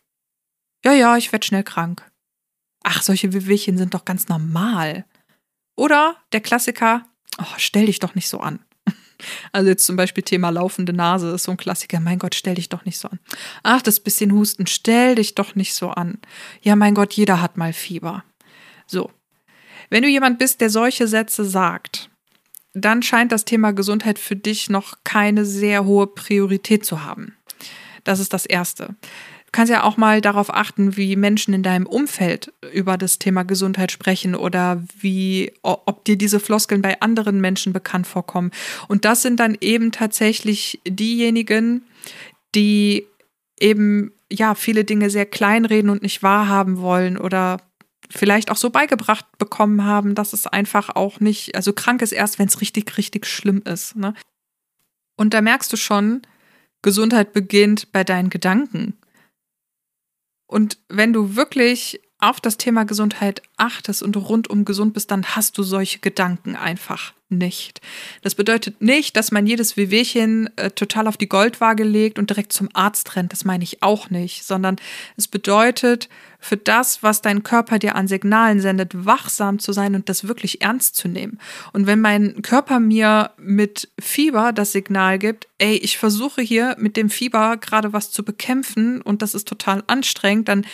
Ja, 0.84 0.92
ja, 0.92 1.16
ich 1.16 1.32
werde 1.32 1.46
schnell 1.46 1.64
krank. 1.64 2.10
ach, 2.84 3.02
solche 3.02 3.32
Wehwehchen 3.32 3.76
sind 3.78 3.94
doch 3.94 4.04
ganz 4.04 4.28
normal. 4.28 5.06
Oder 5.76 6.16
der 6.32 6.40
Klassiker, 6.40 7.04
oh, 7.38 7.54
stell 7.56 7.86
dich 7.86 7.98
doch 7.98 8.14
nicht 8.14 8.28
so 8.28 8.40
an. 8.40 8.60
Also 9.50 9.70
jetzt 9.70 9.86
zum 9.86 9.96
Beispiel 9.96 10.22
Thema 10.22 10.50
laufende 10.50 10.92
Nase 10.92 11.30
ist 11.30 11.44
so 11.44 11.50
ein 11.50 11.56
Klassiker. 11.56 12.00
Mein 12.00 12.18
Gott, 12.18 12.34
stell 12.34 12.54
dich 12.54 12.68
doch 12.68 12.84
nicht 12.84 12.98
so 12.98 13.08
an. 13.08 13.18
Ach, 13.62 13.80
das 13.80 13.98
bisschen 13.98 14.30
Husten, 14.30 14.66
stell 14.66 15.14
dich 15.14 15.34
doch 15.34 15.54
nicht 15.54 15.72
so 15.74 15.88
an. 15.88 16.18
Ja, 16.60 16.76
mein 16.76 16.94
Gott, 16.94 17.14
jeder 17.14 17.40
hat 17.40 17.56
mal 17.56 17.72
Fieber. 17.72 18.24
So. 18.86 19.10
Wenn 19.88 20.02
du 20.02 20.08
jemand 20.10 20.38
bist, 20.38 20.60
der 20.60 20.68
solche 20.68 21.08
Sätze 21.08 21.46
sagt, 21.46 22.10
dann 22.84 23.02
scheint 23.02 23.32
das 23.32 23.44
Thema 23.44 23.72
Gesundheit 23.72 24.18
für 24.18 24.36
dich 24.36 24.68
noch 24.68 24.98
keine 25.04 25.44
sehr 25.44 25.84
hohe 25.84 26.06
Priorität 26.06 26.84
zu 26.84 27.04
haben. 27.04 27.34
Das 28.04 28.20
ist 28.20 28.32
das 28.32 28.46
Erste. 28.46 28.94
Du 29.46 29.52
kannst 29.52 29.72
ja 29.72 29.84
auch 29.84 29.96
mal 29.96 30.20
darauf 30.20 30.52
achten, 30.52 30.96
wie 30.96 31.16
Menschen 31.16 31.54
in 31.54 31.62
deinem 31.62 31.86
Umfeld 31.86 32.52
über 32.72 32.98
das 32.98 33.18
Thema 33.18 33.44
Gesundheit 33.44 33.90
sprechen 33.90 34.34
oder 34.34 34.82
wie, 35.00 35.52
ob 35.62 36.04
dir 36.04 36.16
diese 36.16 36.40
Floskeln 36.40 36.82
bei 36.82 37.00
anderen 37.00 37.40
Menschen 37.40 37.72
bekannt 37.72 38.06
vorkommen. 38.06 38.50
Und 38.88 39.06
das 39.06 39.22
sind 39.22 39.40
dann 39.40 39.56
eben 39.60 39.92
tatsächlich 39.92 40.80
diejenigen, 40.86 41.82
die 42.54 43.06
eben 43.58 44.12
ja 44.30 44.54
viele 44.54 44.84
Dinge 44.84 45.08
sehr 45.08 45.24
kleinreden 45.24 45.88
und 45.88 46.02
nicht 46.02 46.22
wahrhaben 46.22 46.78
wollen 46.80 47.16
oder 47.16 47.58
vielleicht 48.10 48.50
auch 48.50 48.56
so 48.56 48.70
beigebracht 48.70 49.26
bekommen 49.38 49.84
haben, 49.84 50.14
dass 50.14 50.32
es 50.32 50.46
einfach 50.46 50.90
auch 50.94 51.20
nicht, 51.20 51.54
also 51.54 51.72
krank 51.72 52.02
ist 52.02 52.12
erst, 52.12 52.38
wenn 52.38 52.48
es 52.48 52.60
richtig, 52.60 52.96
richtig 52.98 53.26
schlimm 53.26 53.62
ist. 53.64 53.96
Ne? 53.96 54.14
Und 55.16 55.34
da 55.34 55.40
merkst 55.40 55.72
du 55.72 55.76
schon, 55.76 56.22
Gesundheit 56.82 57.32
beginnt 57.32 57.90
bei 57.92 58.04
deinen 58.04 58.30
Gedanken. 58.30 58.96
Und 60.46 60.78
wenn 60.88 61.12
du 61.12 61.34
wirklich 61.34 62.00
auf 62.18 62.40
das 62.40 62.56
Thema 62.56 62.84
Gesundheit 62.84 63.42
achtest 63.56 64.02
und 64.02 64.16
rundum 64.16 64.64
gesund 64.64 64.94
bist, 64.94 65.10
dann 65.10 65.24
hast 65.24 65.58
du 65.58 65.62
solche 65.62 65.98
Gedanken 65.98 66.56
einfach 66.56 67.12
nicht. 67.28 67.80
Das 68.22 68.34
bedeutet 68.34 68.80
nicht, 68.80 69.16
dass 69.16 69.32
man 69.32 69.46
jedes 69.46 69.76
Wehwehchen 69.76 70.48
äh, 70.56 70.70
total 70.70 71.08
auf 71.08 71.16
die 71.16 71.28
Goldwaage 71.28 71.84
legt 71.84 72.18
und 72.18 72.30
direkt 72.30 72.52
zum 72.52 72.68
Arzt 72.72 73.16
rennt. 73.16 73.32
Das 73.32 73.44
meine 73.44 73.64
ich 73.64 73.82
auch 73.82 74.10
nicht, 74.10 74.44
sondern 74.44 74.76
es 75.16 75.28
bedeutet, 75.28 76.08
für 76.46 76.56
das, 76.56 77.02
was 77.02 77.22
dein 77.22 77.42
Körper 77.42 77.78
dir 77.78 77.96
an 77.96 78.06
Signalen 78.06 78.60
sendet, 78.60 79.04
wachsam 79.04 79.58
zu 79.58 79.72
sein 79.72 79.94
und 79.96 80.08
das 80.08 80.28
wirklich 80.28 80.62
ernst 80.62 80.94
zu 80.94 81.08
nehmen. 81.08 81.38
Und 81.72 81.86
wenn 81.86 82.00
mein 82.00 82.40
Körper 82.42 82.78
mir 82.78 83.32
mit 83.36 83.90
Fieber 83.98 84.52
das 84.52 84.72
Signal 84.72 85.18
gibt, 85.18 85.48
ey, 85.58 85.76
ich 85.76 85.98
versuche 85.98 86.40
hier 86.40 86.76
mit 86.78 86.96
dem 86.96 87.10
Fieber 87.10 87.56
gerade 87.56 87.92
was 87.92 88.12
zu 88.12 88.24
bekämpfen 88.24 89.02
und 89.02 89.22
das 89.22 89.34
ist 89.34 89.48
total 89.48 89.82
anstrengend, 89.88 90.48
dann 90.48 90.64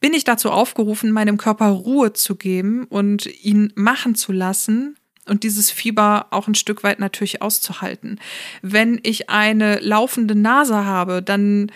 bin 0.00 0.14
ich 0.14 0.24
dazu 0.24 0.50
aufgerufen, 0.50 1.10
meinem 1.10 1.38
Körper 1.38 1.66
Ruhe 1.66 2.12
zu 2.12 2.36
geben 2.36 2.84
und 2.84 3.26
ihn 3.42 3.72
machen 3.74 4.14
zu 4.14 4.30
lassen 4.30 4.96
und 5.28 5.42
dieses 5.42 5.72
Fieber 5.72 6.28
auch 6.30 6.46
ein 6.46 6.54
Stück 6.54 6.84
weit 6.84 7.00
natürlich 7.00 7.42
auszuhalten. 7.42 8.20
Wenn 8.62 9.00
ich 9.02 9.28
eine 9.28 9.80
laufende 9.80 10.36
Nase 10.36 10.84
habe, 10.84 11.20
dann 11.20 11.72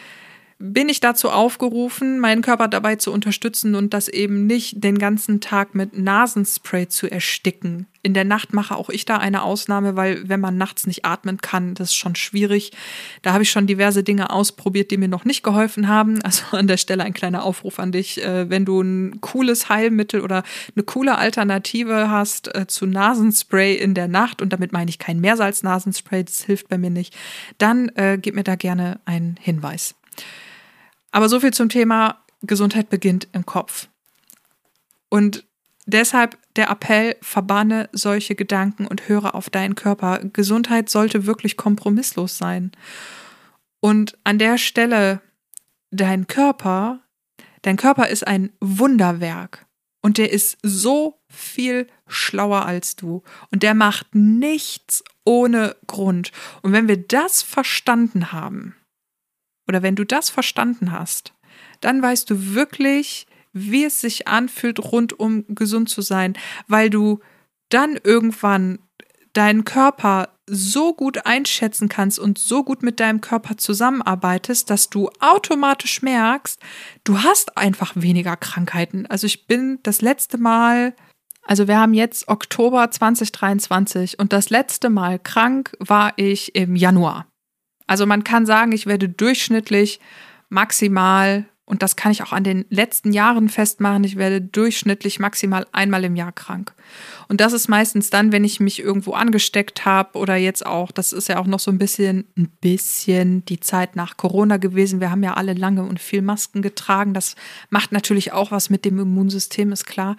bin 0.62 0.90
ich 0.90 1.00
dazu 1.00 1.30
aufgerufen, 1.30 2.20
meinen 2.20 2.42
Körper 2.42 2.68
dabei 2.68 2.96
zu 2.96 3.12
unterstützen 3.12 3.74
und 3.74 3.94
das 3.94 4.08
eben 4.08 4.46
nicht 4.46 4.84
den 4.84 4.98
ganzen 4.98 5.40
Tag 5.40 5.74
mit 5.74 5.96
Nasenspray 5.96 6.86
zu 6.86 7.10
ersticken. 7.10 7.86
In 8.02 8.12
der 8.12 8.26
Nacht 8.26 8.52
mache 8.52 8.76
auch 8.76 8.90
ich 8.90 9.06
da 9.06 9.16
eine 9.16 9.42
Ausnahme, 9.42 9.96
weil 9.96 10.28
wenn 10.28 10.38
man 10.38 10.58
nachts 10.58 10.86
nicht 10.86 11.06
atmen 11.06 11.38
kann, 11.38 11.74
das 11.74 11.88
ist 11.90 11.96
schon 11.96 12.14
schwierig. 12.14 12.72
Da 13.22 13.32
habe 13.32 13.42
ich 13.42 13.50
schon 13.50 13.66
diverse 13.66 14.04
Dinge 14.04 14.28
ausprobiert, 14.28 14.90
die 14.90 14.98
mir 14.98 15.08
noch 15.08 15.24
nicht 15.24 15.42
geholfen 15.42 15.88
haben. 15.88 16.20
Also 16.22 16.44
an 16.50 16.66
der 16.66 16.76
Stelle 16.76 17.04
ein 17.04 17.14
kleiner 17.14 17.42
Aufruf 17.42 17.78
an 17.78 17.90
dich, 17.90 18.22
äh, 18.22 18.50
wenn 18.50 18.66
du 18.66 18.82
ein 18.82 19.22
cooles 19.22 19.70
Heilmittel 19.70 20.20
oder 20.20 20.42
eine 20.76 20.84
coole 20.84 21.16
Alternative 21.16 22.10
hast 22.10 22.54
äh, 22.54 22.66
zu 22.66 22.84
Nasenspray 22.84 23.76
in 23.76 23.94
der 23.94 24.08
Nacht, 24.08 24.42
und 24.42 24.52
damit 24.52 24.72
meine 24.72 24.90
ich 24.90 24.98
kein 24.98 25.20
Meersalz-Nasenspray, 25.20 26.22
das 26.24 26.42
hilft 26.42 26.68
bei 26.68 26.76
mir 26.76 26.90
nicht, 26.90 27.16
dann 27.56 27.88
äh, 27.94 28.18
gib 28.20 28.34
mir 28.34 28.44
da 28.44 28.56
gerne 28.56 29.00
einen 29.06 29.36
Hinweis. 29.40 29.94
Aber 31.10 31.28
so 31.28 31.40
viel 31.40 31.52
zum 31.52 31.68
Thema 31.68 32.24
Gesundheit 32.42 32.88
beginnt 32.88 33.28
im 33.32 33.44
Kopf. 33.46 33.88
Und 35.08 35.44
deshalb 35.86 36.38
der 36.56 36.70
Appell, 36.70 37.16
verbanne 37.20 37.88
solche 37.92 38.34
Gedanken 38.34 38.86
und 38.86 39.08
höre 39.08 39.34
auf 39.34 39.50
deinen 39.50 39.74
Körper. 39.74 40.20
Gesundheit 40.32 40.88
sollte 40.88 41.26
wirklich 41.26 41.56
kompromisslos 41.56 42.38
sein. 42.38 42.72
Und 43.80 44.18
an 44.24 44.38
der 44.38 44.58
Stelle, 44.58 45.20
dein 45.90 46.26
Körper, 46.26 47.00
dein 47.62 47.76
Körper 47.76 48.08
ist 48.08 48.26
ein 48.26 48.52
Wunderwerk. 48.60 49.66
Und 50.02 50.18
der 50.18 50.32
ist 50.32 50.58
so 50.62 51.20
viel 51.28 51.86
schlauer 52.06 52.64
als 52.64 52.96
du. 52.96 53.22
Und 53.50 53.62
der 53.62 53.74
macht 53.74 54.14
nichts 54.14 55.04
ohne 55.24 55.76
Grund. 55.86 56.32
Und 56.62 56.72
wenn 56.72 56.88
wir 56.88 56.96
das 56.96 57.42
verstanden 57.42 58.32
haben, 58.32 58.74
oder 59.70 59.82
wenn 59.82 59.94
du 59.94 60.04
das 60.04 60.30
verstanden 60.30 60.90
hast, 60.90 61.32
dann 61.80 62.02
weißt 62.02 62.28
du 62.28 62.54
wirklich, 62.54 63.26
wie 63.52 63.84
es 63.84 64.00
sich 64.00 64.26
anfühlt, 64.26 64.80
rundum 64.80 65.44
gesund 65.48 65.88
zu 65.88 66.02
sein, 66.02 66.34
weil 66.66 66.90
du 66.90 67.20
dann 67.68 67.96
irgendwann 68.02 68.80
deinen 69.32 69.64
Körper 69.64 70.30
so 70.48 70.92
gut 70.92 71.24
einschätzen 71.24 71.88
kannst 71.88 72.18
und 72.18 72.36
so 72.36 72.64
gut 72.64 72.82
mit 72.82 72.98
deinem 72.98 73.20
Körper 73.20 73.56
zusammenarbeitest, 73.56 74.68
dass 74.68 74.90
du 74.90 75.08
automatisch 75.20 76.02
merkst, 76.02 76.60
du 77.04 77.22
hast 77.22 77.56
einfach 77.56 77.92
weniger 77.94 78.36
Krankheiten. 78.36 79.06
Also 79.06 79.28
ich 79.28 79.46
bin 79.46 79.78
das 79.84 80.02
letzte 80.02 80.36
Mal, 80.36 80.96
also 81.46 81.68
wir 81.68 81.78
haben 81.78 81.94
jetzt 81.94 82.26
Oktober 82.26 82.90
2023 82.90 84.18
und 84.18 84.32
das 84.32 84.50
letzte 84.50 84.90
Mal 84.90 85.20
krank 85.20 85.76
war 85.78 86.12
ich 86.16 86.56
im 86.56 86.74
Januar. 86.74 87.30
Also 87.90 88.06
man 88.06 88.22
kann 88.22 88.46
sagen, 88.46 88.70
ich 88.70 88.86
werde 88.86 89.08
durchschnittlich 89.08 89.98
maximal, 90.48 91.46
und 91.64 91.82
das 91.82 91.96
kann 91.96 92.12
ich 92.12 92.22
auch 92.22 92.30
an 92.30 92.44
den 92.44 92.64
letzten 92.70 93.12
Jahren 93.12 93.48
festmachen, 93.48 94.04
ich 94.04 94.14
werde 94.14 94.40
durchschnittlich 94.40 95.18
maximal 95.18 95.66
einmal 95.72 96.04
im 96.04 96.14
Jahr 96.14 96.30
krank. 96.30 96.72
Und 97.26 97.40
das 97.40 97.52
ist 97.52 97.66
meistens 97.66 98.08
dann, 98.08 98.30
wenn 98.30 98.44
ich 98.44 98.60
mich 98.60 98.78
irgendwo 98.78 99.14
angesteckt 99.14 99.86
habe 99.86 100.16
oder 100.16 100.36
jetzt 100.36 100.64
auch, 100.64 100.92
das 100.92 101.12
ist 101.12 101.28
ja 101.28 101.40
auch 101.40 101.48
noch 101.48 101.58
so 101.58 101.72
ein 101.72 101.78
bisschen, 101.78 102.26
ein 102.38 102.48
bisschen 102.60 103.44
die 103.46 103.58
Zeit 103.58 103.96
nach 103.96 104.16
Corona 104.16 104.58
gewesen. 104.58 105.00
Wir 105.00 105.10
haben 105.10 105.24
ja 105.24 105.34
alle 105.34 105.54
lange 105.54 105.82
und 105.82 105.98
viel 105.98 106.22
Masken 106.22 106.62
getragen. 106.62 107.12
Das 107.12 107.34
macht 107.70 107.90
natürlich 107.90 108.32
auch 108.32 108.52
was 108.52 108.70
mit 108.70 108.84
dem 108.84 109.00
Immunsystem, 109.00 109.72
ist 109.72 109.86
klar. 109.86 110.16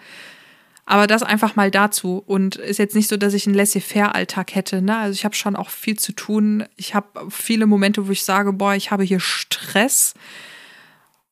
Aber 0.86 1.08
das 1.08 1.24
einfach 1.24 1.56
mal 1.56 1.72
dazu. 1.72 2.24
Und 2.26 2.56
ist 2.56 2.80
jetzt 2.80 2.96
nicht 2.96 3.08
so, 3.08 3.18
dass 3.18 3.34
ich 3.34 3.46
einen 3.46 3.56
Laissez-faire-Alltag 3.56 4.56
hätte. 4.56 4.82
Ne? 4.82 4.98
Also 4.98 5.14
ich 5.14 5.26
habe 5.26 5.36
schon 5.36 5.56
auch 5.56 5.70
viel 5.70 5.98
zu 5.98 6.14
tun. 6.14 6.66
Ich 6.76 6.96
habe 6.96 7.30
viele 7.30 7.66
Momente, 7.66 8.08
wo 8.08 8.12
ich 8.12 8.24
sage, 8.24 8.54
boah, 8.54 8.76
ich 8.76 8.92
habe 8.92 9.04
hier 9.04 9.20
Stress. 9.20 10.14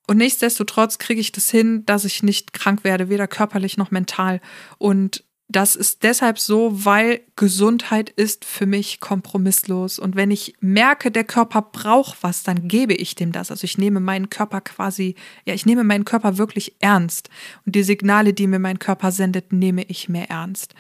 Und 0.08 0.18
nichtsdestotrotz 0.18 0.98
kriege 0.98 1.22
ich 1.22 1.32
das 1.32 1.50
hin, 1.50 1.86
dass 1.86 2.06
ich 2.06 2.24
nicht 2.24 2.54
krank 2.54 2.84
werde, 2.84 3.10
weder 3.10 3.28
körperlich 3.28 3.78
noch 3.78 3.92
mental. 3.92 4.42
Und 4.78 5.24
das 5.52 5.76
ist 5.76 6.04
deshalb 6.04 6.38
so, 6.38 6.86
weil 6.86 7.22
Gesundheit 7.36 8.12
ist 8.12 8.46
für 8.46 8.68
mich 8.68 9.00
kompromisslos. 9.00 9.98
Und 9.98 10.16
wenn 10.16 10.30
ich 10.30 10.54
merke, 10.60 11.10
der 11.10 11.24
Körper 11.24 11.64
braucht 11.64 12.22
was, 12.22 12.44
dann 12.44 12.68
gebe 12.68 12.94
ich 12.94 13.16
dem 13.16 13.32
das. 13.32 13.50
Also 13.50 13.66
ich 13.66 13.80
nehme 13.80 14.00
meinen 14.00 14.30
Körper 14.30 14.62
quasi, 14.62 15.16
ja, 15.46 15.56
ich 15.56 15.66
nehme 15.66 15.84
meinen 15.84 16.06
Körper 16.06 16.38
wirklich 16.38 16.76
ernst. 16.82 17.32
Und 17.66 17.74
die 17.74 17.82
Signale, 17.82 18.34
die 18.34 18.46
mir 18.46 18.60
mein 18.60 18.78
Körper 18.78 19.12
sendet, 19.12 19.52
nehme 19.52 19.84
ich 19.86 20.08
mehr 20.08 20.30
ernst. 20.30 20.76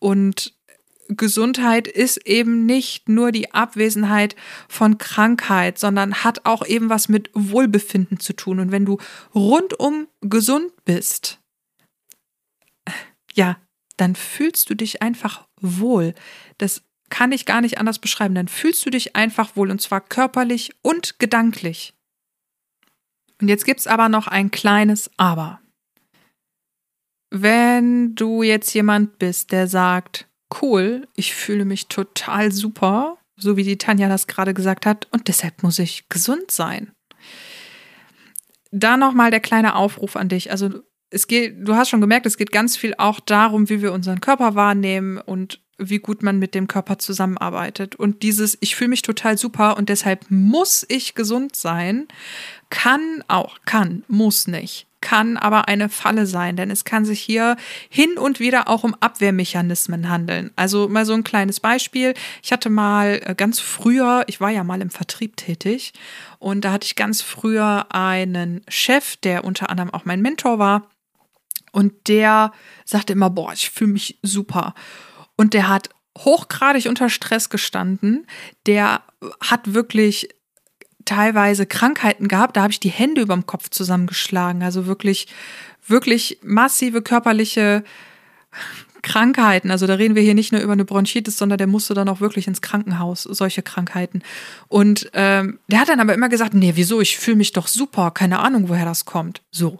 Und 0.00 0.54
Gesundheit 1.06 1.86
ist 1.86 2.26
eben 2.26 2.66
nicht 2.66 3.08
nur 3.08 3.30
die 3.30 3.52
Abwesenheit 3.52 4.34
von 4.68 4.98
Krankheit, 4.98 5.78
sondern 5.78 6.24
hat 6.24 6.46
auch 6.46 6.66
eben 6.66 6.90
was 6.90 7.08
mit 7.08 7.30
Wohlbefinden 7.34 8.18
zu 8.18 8.32
tun. 8.32 8.58
Und 8.58 8.72
wenn 8.72 8.86
du 8.86 8.98
rundum 9.36 10.08
gesund 10.20 10.72
bist, 10.84 11.38
ja, 13.34 13.56
dann 14.00 14.14
fühlst 14.14 14.70
du 14.70 14.74
dich 14.74 15.02
einfach 15.02 15.46
wohl. 15.60 16.14
Das 16.58 16.82
kann 17.10 17.32
ich 17.32 17.44
gar 17.44 17.60
nicht 17.60 17.78
anders 17.78 17.98
beschreiben. 17.98 18.34
Dann 18.34 18.48
fühlst 18.48 18.84
du 18.86 18.90
dich 18.90 19.16
einfach 19.16 19.56
wohl 19.56 19.70
und 19.70 19.80
zwar 19.80 20.00
körperlich 20.00 20.72
und 20.82 21.18
gedanklich. 21.18 21.92
Und 23.40 23.48
jetzt 23.48 23.64
gibt 23.64 23.80
es 23.80 23.86
aber 23.86 24.08
noch 24.08 24.26
ein 24.26 24.50
kleines 24.50 25.10
Aber. 25.16 25.60
Wenn 27.30 28.14
du 28.14 28.42
jetzt 28.42 28.72
jemand 28.74 29.18
bist, 29.18 29.52
der 29.52 29.66
sagt, 29.68 30.28
cool, 30.60 31.06
ich 31.14 31.34
fühle 31.34 31.64
mich 31.64 31.86
total 31.86 32.52
super, 32.52 33.18
so 33.36 33.56
wie 33.56 33.64
die 33.64 33.78
Tanja 33.78 34.08
das 34.08 34.26
gerade 34.26 34.52
gesagt 34.52 34.84
hat, 34.84 35.06
und 35.12 35.28
deshalb 35.28 35.62
muss 35.62 35.78
ich 35.78 36.08
gesund 36.08 36.50
sein. 36.50 36.92
Da 38.72 38.96
nochmal 38.96 39.30
der 39.30 39.40
kleine 39.40 39.74
Aufruf 39.74 40.16
an 40.16 40.28
dich. 40.28 40.50
Also 40.50 40.82
es 41.10 41.26
geht, 41.26 41.56
du 41.58 41.74
hast 41.74 41.90
schon 41.90 42.00
gemerkt, 42.00 42.26
es 42.26 42.36
geht 42.36 42.52
ganz 42.52 42.76
viel 42.76 42.94
auch 42.96 43.20
darum, 43.20 43.68
wie 43.68 43.82
wir 43.82 43.92
unseren 43.92 44.20
Körper 44.20 44.54
wahrnehmen 44.54 45.18
und 45.18 45.60
wie 45.80 45.98
gut 45.98 46.22
man 46.22 46.38
mit 46.38 46.54
dem 46.54 46.68
Körper 46.68 46.98
zusammenarbeitet. 46.98 47.96
Und 47.96 48.22
dieses, 48.22 48.56
ich 48.60 48.76
fühle 48.76 48.90
mich 48.90 49.02
total 49.02 49.38
super 49.38 49.76
und 49.76 49.88
deshalb 49.88 50.26
muss 50.28 50.84
ich 50.88 51.14
gesund 51.14 51.56
sein, 51.56 52.06
kann 52.68 53.24
auch, 53.28 53.56
kann, 53.64 54.04
muss 54.06 54.46
nicht, 54.46 54.86
kann 55.00 55.38
aber 55.38 55.66
eine 55.68 55.88
Falle 55.88 56.26
sein, 56.26 56.56
denn 56.56 56.70
es 56.70 56.84
kann 56.84 57.04
sich 57.04 57.20
hier 57.20 57.56
hin 57.88 58.18
und 58.18 58.38
wieder 58.38 58.68
auch 58.68 58.84
um 58.84 58.94
Abwehrmechanismen 59.00 60.10
handeln. 60.10 60.50
Also 60.54 60.88
mal 60.88 61.06
so 61.06 61.14
ein 61.14 61.24
kleines 61.24 61.58
Beispiel. 61.58 62.14
Ich 62.42 62.52
hatte 62.52 62.68
mal 62.68 63.20
äh, 63.24 63.34
ganz 63.34 63.58
früher, 63.58 64.24
ich 64.26 64.40
war 64.40 64.50
ja 64.50 64.62
mal 64.62 64.82
im 64.82 64.90
Vertrieb 64.90 65.36
tätig 65.38 65.94
und 66.38 66.64
da 66.64 66.72
hatte 66.72 66.84
ich 66.84 66.94
ganz 66.94 67.22
früher 67.22 67.86
einen 67.88 68.60
Chef, 68.68 69.16
der 69.16 69.44
unter 69.44 69.70
anderem 69.70 69.92
auch 69.92 70.04
mein 70.04 70.20
Mentor 70.20 70.58
war. 70.58 70.90
Und 71.72 72.08
der 72.08 72.52
sagte 72.84 73.12
immer, 73.12 73.30
boah, 73.30 73.52
ich 73.52 73.70
fühle 73.70 73.92
mich 73.92 74.18
super. 74.22 74.74
Und 75.36 75.54
der 75.54 75.68
hat 75.68 75.90
hochgradig 76.18 76.86
unter 76.86 77.08
Stress 77.08 77.48
gestanden. 77.48 78.26
Der 78.66 79.02
hat 79.40 79.74
wirklich 79.74 80.28
teilweise 81.04 81.66
Krankheiten 81.66 82.28
gehabt, 82.28 82.56
da 82.56 82.62
habe 82.62 82.72
ich 82.72 82.80
die 82.80 82.90
Hände 82.90 83.22
überm 83.22 83.46
Kopf 83.46 83.70
zusammengeschlagen. 83.70 84.62
Also 84.62 84.86
wirklich, 84.86 85.26
wirklich 85.86 86.38
massive 86.42 87.02
körperliche 87.02 87.84
Krankheiten. 89.02 89.70
Also 89.70 89.86
da 89.86 89.94
reden 89.94 90.14
wir 90.14 90.22
hier 90.22 90.34
nicht 90.34 90.52
nur 90.52 90.60
über 90.60 90.72
eine 90.72 90.84
Bronchitis, 90.84 91.36
sondern 91.36 91.58
der 91.58 91.66
musste 91.66 91.94
dann 91.94 92.08
auch 92.08 92.20
wirklich 92.20 92.46
ins 92.46 92.60
Krankenhaus, 92.60 93.22
solche 93.22 93.62
Krankheiten. 93.62 94.22
Und 94.68 95.10
ähm, 95.14 95.58
der 95.68 95.80
hat 95.80 95.88
dann 95.88 96.00
aber 96.00 96.14
immer 96.14 96.28
gesagt, 96.28 96.54
nee, 96.54 96.72
wieso, 96.74 97.00
ich 97.00 97.18
fühle 97.18 97.36
mich 97.36 97.52
doch 97.52 97.66
super, 97.66 98.10
keine 98.10 98.40
Ahnung, 98.40 98.68
woher 98.68 98.84
das 98.84 99.04
kommt. 99.04 99.42
So. 99.50 99.78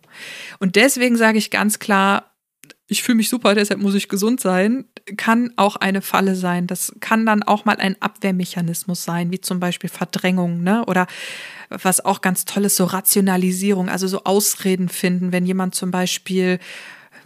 Und 0.59 0.76
deswegen 0.76 1.16
sage 1.16 1.38
ich 1.38 1.50
ganz 1.50 1.78
klar, 1.78 2.30
ich 2.90 3.04
fühle 3.04 3.16
mich 3.16 3.28
super, 3.28 3.54
deshalb 3.54 3.80
muss 3.80 3.94
ich 3.94 4.09
gesund 4.09 4.40
sein, 4.40 4.85
kann 5.16 5.52
auch 5.54 5.76
eine 5.76 6.02
Falle 6.02 6.35
sein. 6.35 6.66
Das 6.66 6.92
kann 6.98 7.24
dann 7.24 7.44
auch 7.44 7.64
mal 7.64 7.76
ein 7.76 7.94
Abwehrmechanismus 8.00 9.04
sein, 9.04 9.30
wie 9.30 9.40
zum 9.40 9.61
Beispiel 9.61 9.88
Verdrängung, 9.88 10.62
ne? 10.64 10.85
Oder 10.87 11.06
was 11.68 12.04
auch 12.04 12.20
ganz 12.20 12.44
toll 12.46 12.64
ist, 12.64 12.74
so 12.74 12.85
Rationalisierung, 12.85 13.88
also 13.88 14.09
so 14.09 14.24
Ausreden 14.24 14.88
finden, 14.88 15.30
wenn 15.30 15.46
jemand 15.46 15.76
zum 15.76 15.92
Beispiel 15.92 16.59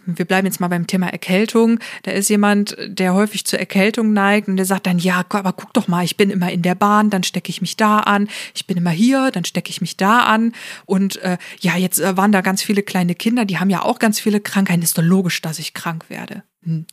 wir 0.06 0.24
bleiben 0.24 0.46
jetzt 0.46 0.60
mal 0.60 0.68
beim 0.68 0.86
Thema 0.86 1.08
Erkältung. 1.08 1.78
Da 2.02 2.12
ist 2.12 2.28
jemand, 2.28 2.76
der 2.86 3.14
häufig 3.14 3.44
zur 3.44 3.58
Erkältung 3.58 4.12
neigt 4.12 4.48
und 4.48 4.56
der 4.56 4.66
sagt 4.66 4.86
dann, 4.86 4.98
ja, 4.98 5.24
aber 5.28 5.52
guck 5.52 5.72
doch 5.72 5.88
mal, 5.88 6.04
ich 6.04 6.16
bin 6.16 6.30
immer 6.30 6.50
in 6.50 6.62
der 6.62 6.74
Bahn, 6.74 7.10
dann 7.10 7.22
stecke 7.22 7.50
ich 7.50 7.60
mich 7.60 7.76
da 7.76 8.00
an. 8.00 8.28
Ich 8.54 8.66
bin 8.66 8.76
immer 8.76 8.90
hier, 8.90 9.30
dann 9.30 9.44
stecke 9.44 9.70
ich 9.70 9.80
mich 9.80 9.96
da 9.96 10.20
an. 10.20 10.52
Und 10.86 11.16
äh, 11.16 11.38
ja, 11.60 11.76
jetzt 11.76 12.00
äh, 12.00 12.16
waren 12.16 12.32
da 12.32 12.40
ganz 12.40 12.62
viele 12.62 12.82
kleine 12.82 13.14
Kinder, 13.14 13.44
die 13.44 13.58
haben 13.58 13.70
ja 13.70 13.82
auch 13.82 13.98
ganz 13.98 14.20
viele 14.20 14.40
Krankheiten. 14.40 14.82
Ist 14.82 14.98
doch 14.98 15.02
logisch, 15.02 15.40
dass 15.42 15.58
ich 15.58 15.74
krank 15.74 16.06
werde. 16.08 16.42
Hm. 16.64 16.86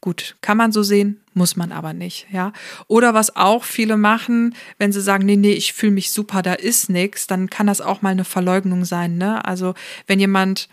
Gut, 0.00 0.36
kann 0.42 0.56
man 0.56 0.70
so 0.70 0.84
sehen, 0.84 1.20
muss 1.34 1.56
man 1.56 1.72
aber 1.72 1.92
nicht, 1.92 2.28
ja. 2.30 2.52
Oder 2.86 3.14
was 3.14 3.34
auch 3.34 3.64
viele 3.64 3.96
machen, 3.96 4.54
wenn 4.78 4.92
sie 4.92 5.00
sagen, 5.00 5.26
nee, 5.26 5.34
nee, 5.34 5.52
ich 5.52 5.72
fühle 5.72 5.92
mich 5.92 6.12
super, 6.12 6.42
da 6.42 6.52
ist 6.52 6.88
nichts, 6.88 7.26
dann 7.26 7.50
kann 7.50 7.66
das 7.66 7.80
auch 7.80 8.00
mal 8.00 8.10
eine 8.10 8.24
Verleugnung 8.24 8.84
sein, 8.84 9.18
ne? 9.18 9.44
Also, 9.44 9.74
wenn 10.06 10.20
jemand 10.20 10.68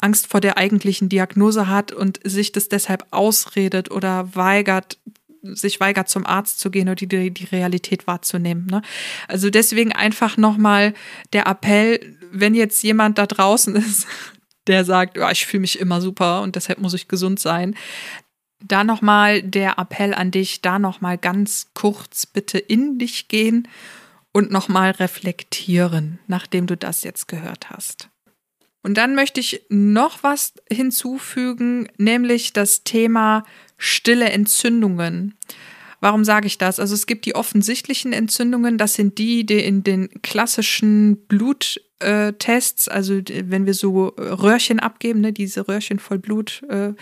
Angst 0.00 0.26
vor 0.26 0.40
der 0.40 0.56
eigentlichen 0.56 1.08
Diagnose 1.08 1.68
hat 1.68 1.92
und 1.92 2.20
sich 2.24 2.52
das 2.52 2.68
deshalb 2.68 3.06
ausredet 3.10 3.90
oder 3.90 4.34
weigert, 4.34 4.98
sich 5.42 5.80
weigert, 5.80 6.08
zum 6.08 6.26
Arzt 6.26 6.60
zu 6.60 6.70
gehen 6.70 6.88
oder 6.88 6.94
die, 6.94 7.30
die 7.30 7.44
Realität 7.44 8.06
wahrzunehmen. 8.06 8.66
Ne? 8.66 8.82
Also 9.28 9.50
deswegen 9.50 9.92
einfach 9.92 10.36
nochmal 10.36 10.94
der 11.32 11.46
Appell, 11.46 12.16
wenn 12.30 12.54
jetzt 12.54 12.82
jemand 12.82 13.18
da 13.18 13.26
draußen 13.26 13.76
ist, 13.76 14.06
der 14.66 14.84
sagt, 14.84 15.18
oh, 15.18 15.28
ich 15.30 15.46
fühle 15.46 15.62
mich 15.62 15.80
immer 15.80 16.00
super 16.00 16.42
und 16.42 16.56
deshalb 16.56 16.78
muss 16.78 16.94
ich 16.94 17.08
gesund 17.08 17.40
sein, 17.40 17.74
da 18.62 18.84
nochmal 18.84 19.42
der 19.42 19.78
Appell 19.78 20.12
an 20.12 20.30
dich, 20.30 20.60
da 20.60 20.78
nochmal 20.78 21.16
ganz 21.16 21.70
kurz 21.74 22.26
bitte 22.26 22.58
in 22.58 22.98
dich 22.98 23.28
gehen 23.28 23.66
und 24.32 24.50
nochmal 24.50 24.90
reflektieren, 24.90 26.18
nachdem 26.26 26.66
du 26.66 26.76
das 26.76 27.02
jetzt 27.02 27.26
gehört 27.26 27.70
hast. 27.70 28.09
Und 28.82 28.96
dann 28.96 29.14
möchte 29.14 29.40
ich 29.40 29.62
noch 29.68 30.22
was 30.22 30.54
hinzufügen, 30.70 31.88
nämlich 31.98 32.52
das 32.52 32.82
Thema 32.82 33.44
stille 33.76 34.30
Entzündungen. 34.30 35.34
Warum 36.00 36.24
sage 36.24 36.46
ich 36.46 36.56
das? 36.56 36.80
Also 36.80 36.94
es 36.94 37.06
gibt 37.06 37.26
die 37.26 37.34
offensichtlichen 37.34 38.14
Entzündungen, 38.14 38.78
das 38.78 38.94
sind 38.94 39.18
die, 39.18 39.44
die 39.44 39.62
in 39.62 39.82
den 39.82 40.08
klassischen 40.22 41.26
Bluttests, 41.26 42.88
also 42.88 43.20
wenn 43.28 43.66
wir 43.66 43.74
so 43.74 44.06
Röhrchen 44.16 44.80
abgeben, 44.80 45.20
ne, 45.20 45.34
diese 45.34 45.68
Röhrchen 45.68 45.98
voll 45.98 46.18
Blut, 46.18 46.62
äh, 46.70 46.94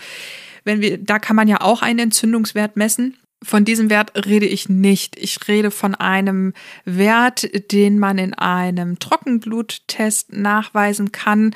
wenn 0.65 0.81
wir, 0.81 0.97
da 0.97 1.17
kann 1.17 1.37
man 1.37 1.47
ja 1.47 1.61
auch 1.61 1.81
einen 1.81 1.99
Entzündungswert 1.99 2.75
messen. 2.75 3.17
Von 3.41 3.63
diesem 3.63 3.89
Wert 3.89 4.25
rede 4.25 4.45
ich 4.45 4.67
nicht. 4.67 5.17
Ich 5.17 5.47
rede 5.47 5.71
von 5.71 5.95
einem 5.95 6.53
Wert, 6.83 7.71
den 7.71 7.97
man 7.97 8.17
in 8.17 8.33
einem 8.33 8.99
Trockenbluttest 8.99 10.33
nachweisen 10.33 11.11
kann. 11.11 11.55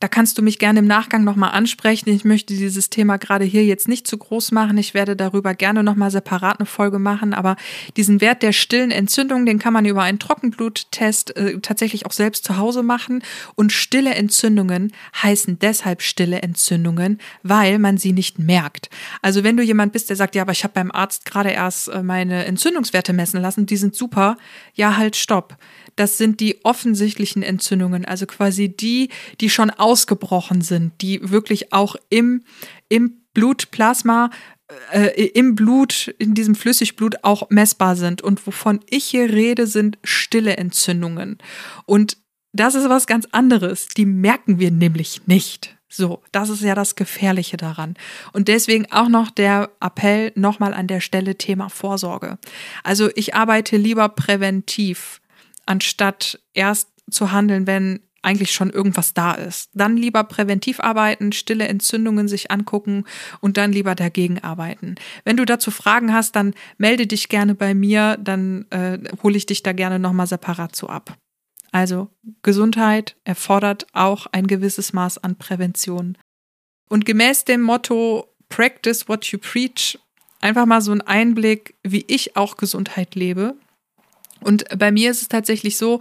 Da 0.00 0.08
kannst 0.08 0.38
du 0.38 0.42
mich 0.42 0.58
gerne 0.58 0.78
im 0.78 0.86
Nachgang 0.86 1.24
nochmal 1.24 1.50
ansprechen. 1.50 2.08
Ich 2.08 2.24
möchte 2.24 2.54
dieses 2.54 2.88
Thema 2.88 3.18
gerade 3.18 3.44
hier 3.44 3.66
jetzt 3.66 3.86
nicht 3.86 4.06
zu 4.06 4.16
groß 4.16 4.50
machen. 4.50 4.78
Ich 4.78 4.94
werde 4.94 5.14
darüber 5.14 5.52
gerne 5.52 5.82
nochmal 5.82 6.10
separat 6.10 6.58
eine 6.58 6.64
Folge 6.64 6.98
machen. 6.98 7.34
Aber 7.34 7.56
diesen 7.98 8.22
Wert 8.22 8.42
der 8.42 8.52
stillen 8.52 8.92
Entzündung, 8.92 9.44
den 9.44 9.58
kann 9.58 9.74
man 9.74 9.84
über 9.84 10.02
einen 10.02 10.18
Trockenbluttest 10.18 11.36
äh, 11.36 11.60
tatsächlich 11.60 12.06
auch 12.06 12.12
selbst 12.12 12.44
zu 12.44 12.56
Hause 12.56 12.82
machen. 12.82 13.22
Und 13.56 13.72
stille 13.72 14.14
Entzündungen 14.14 14.92
heißen 15.22 15.58
deshalb 15.58 16.00
stille 16.00 16.40
Entzündungen, 16.40 17.20
weil 17.42 17.78
man 17.78 17.98
sie 17.98 18.12
nicht 18.12 18.38
merkt. 18.38 18.88
Also 19.20 19.44
wenn 19.44 19.58
du 19.58 19.62
jemand 19.62 19.92
bist, 19.92 20.08
der 20.08 20.16
sagt, 20.16 20.34
ja, 20.34 20.42
aber 20.42 20.52
ich 20.52 20.64
habe 20.64 20.72
beim 20.72 20.90
Arzt 20.90 21.26
gerade 21.26 21.50
erst 21.50 21.88
äh, 21.88 22.02
meine 22.02 22.46
Entzündungswerte 22.46 23.12
messen 23.12 23.42
lassen, 23.42 23.66
die 23.66 23.76
sind 23.76 23.94
super. 23.94 24.38
Ja, 24.72 24.96
halt, 24.96 25.16
stopp. 25.16 25.58
Das 25.96 26.18
sind 26.18 26.40
die 26.40 26.64
offensichtlichen 26.64 27.42
Entzündungen, 27.42 28.04
also 28.04 28.26
quasi 28.26 28.68
die, 28.68 29.08
die 29.40 29.50
schon 29.50 29.70
ausgebrochen 29.70 30.60
sind, 30.60 30.92
die 31.00 31.30
wirklich 31.30 31.72
auch 31.72 31.96
im, 32.08 32.42
im 32.88 33.22
Blutplasma 33.34 34.30
äh, 34.92 35.26
im 35.34 35.54
Blut, 35.54 36.14
in 36.18 36.34
diesem 36.34 36.54
Flüssigblut 36.54 37.16
auch 37.22 37.50
messbar 37.50 37.96
sind. 37.96 38.22
Und 38.22 38.46
wovon 38.46 38.80
ich 38.88 39.04
hier 39.04 39.30
rede, 39.30 39.66
sind 39.66 39.98
stille 40.04 40.56
Entzündungen. 40.56 41.38
Und 41.86 42.16
das 42.52 42.74
ist 42.74 42.88
was 42.88 43.06
ganz 43.06 43.26
anderes. 43.32 43.88
Die 43.88 44.06
merken 44.06 44.58
wir 44.58 44.70
nämlich 44.70 45.26
nicht. 45.26 45.76
So, 45.88 46.22
das 46.30 46.50
ist 46.50 46.62
ja 46.62 46.76
das 46.76 46.94
Gefährliche 46.94 47.56
daran. 47.56 47.94
Und 48.32 48.46
deswegen 48.46 48.90
auch 48.92 49.08
noch 49.08 49.30
der 49.30 49.70
Appell 49.80 50.30
nochmal 50.36 50.72
an 50.72 50.86
der 50.86 51.00
Stelle 51.00 51.36
Thema 51.36 51.68
Vorsorge. 51.68 52.38
Also 52.84 53.10
ich 53.16 53.34
arbeite 53.34 53.76
lieber 53.76 54.08
präventiv 54.08 55.19
anstatt 55.70 56.40
erst 56.52 56.88
zu 57.12 57.30
handeln, 57.30 57.68
wenn 57.68 58.00
eigentlich 58.22 58.52
schon 58.52 58.70
irgendwas 58.70 59.14
da 59.14 59.32
ist. 59.32 59.70
Dann 59.72 59.96
lieber 59.96 60.24
präventiv 60.24 60.80
arbeiten, 60.80 61.30
stille 61.32 61.68
Entzündungen 61.68 62.26
sich 62.26 62.50
angucken 62.50 63.04
und 63.40 63.56
dann 63.56 63.72
lieber 63.72 63.94
dagegen 63.94 64.40
arbeiten. 64.40 64.96
Wenn 65.24 65.36
du 65.36 65.44
dazu 65.44 65.70
Fragen 65.70 66.12
hast, 66.12 66.34
dann 66.34 66.54
melde 66.76 67.06
dich 67.06 67.28
gerne 67.28 67.54
bei 67.54 67.72
mir, 67.72 68.18
dann 68.20 68.66
äh, 68.70 68.98
hole 69.22 69.36
ich 69.36 69.46
dich 69.46 69.62
da 69.62 69.72
gerne 69.72 70.00
nochmal 70.00 70.26
separat 70.26 70.74
zu 70.74 70.88
ab. 70.88 71.16
Also 71.70 72.08
Gesundheit 72.42 73.16
erfordert 73.22 73.86
auch 73.92 74.26
ein 74.26 74.48
gewisses 74.48 74.92
Maß 74.92 75.18
an 75.18 75.36
Prävention. 75.36 76.18
Und 76.88 77.06
gemäß 77.06 77.44
dem 77.44 77.62
Motto 77.62 78.26
Practice 78.48 79.08
what 79.08 79.26
you 79.26 79.38
preach, 79.38 79.98
einfach 80.40 80.66
mal 80.66 80.80
so 80.82 80.90
ein 80.90 81.00
Einblick, 81.00 81.76
wie 81.84 82.04
ich 82.08 82.36
auch 82.36 82.56
Gesundheit 82.56 83.14
lebe. 83.14 83.54
Und 84.42 84.64
bei 84.78 84.90
mir 84.92 85.10
ist 85.10 85.22
es 85.22 85.28
tatsächlich 85.28 85.76
so, 85.76 86.00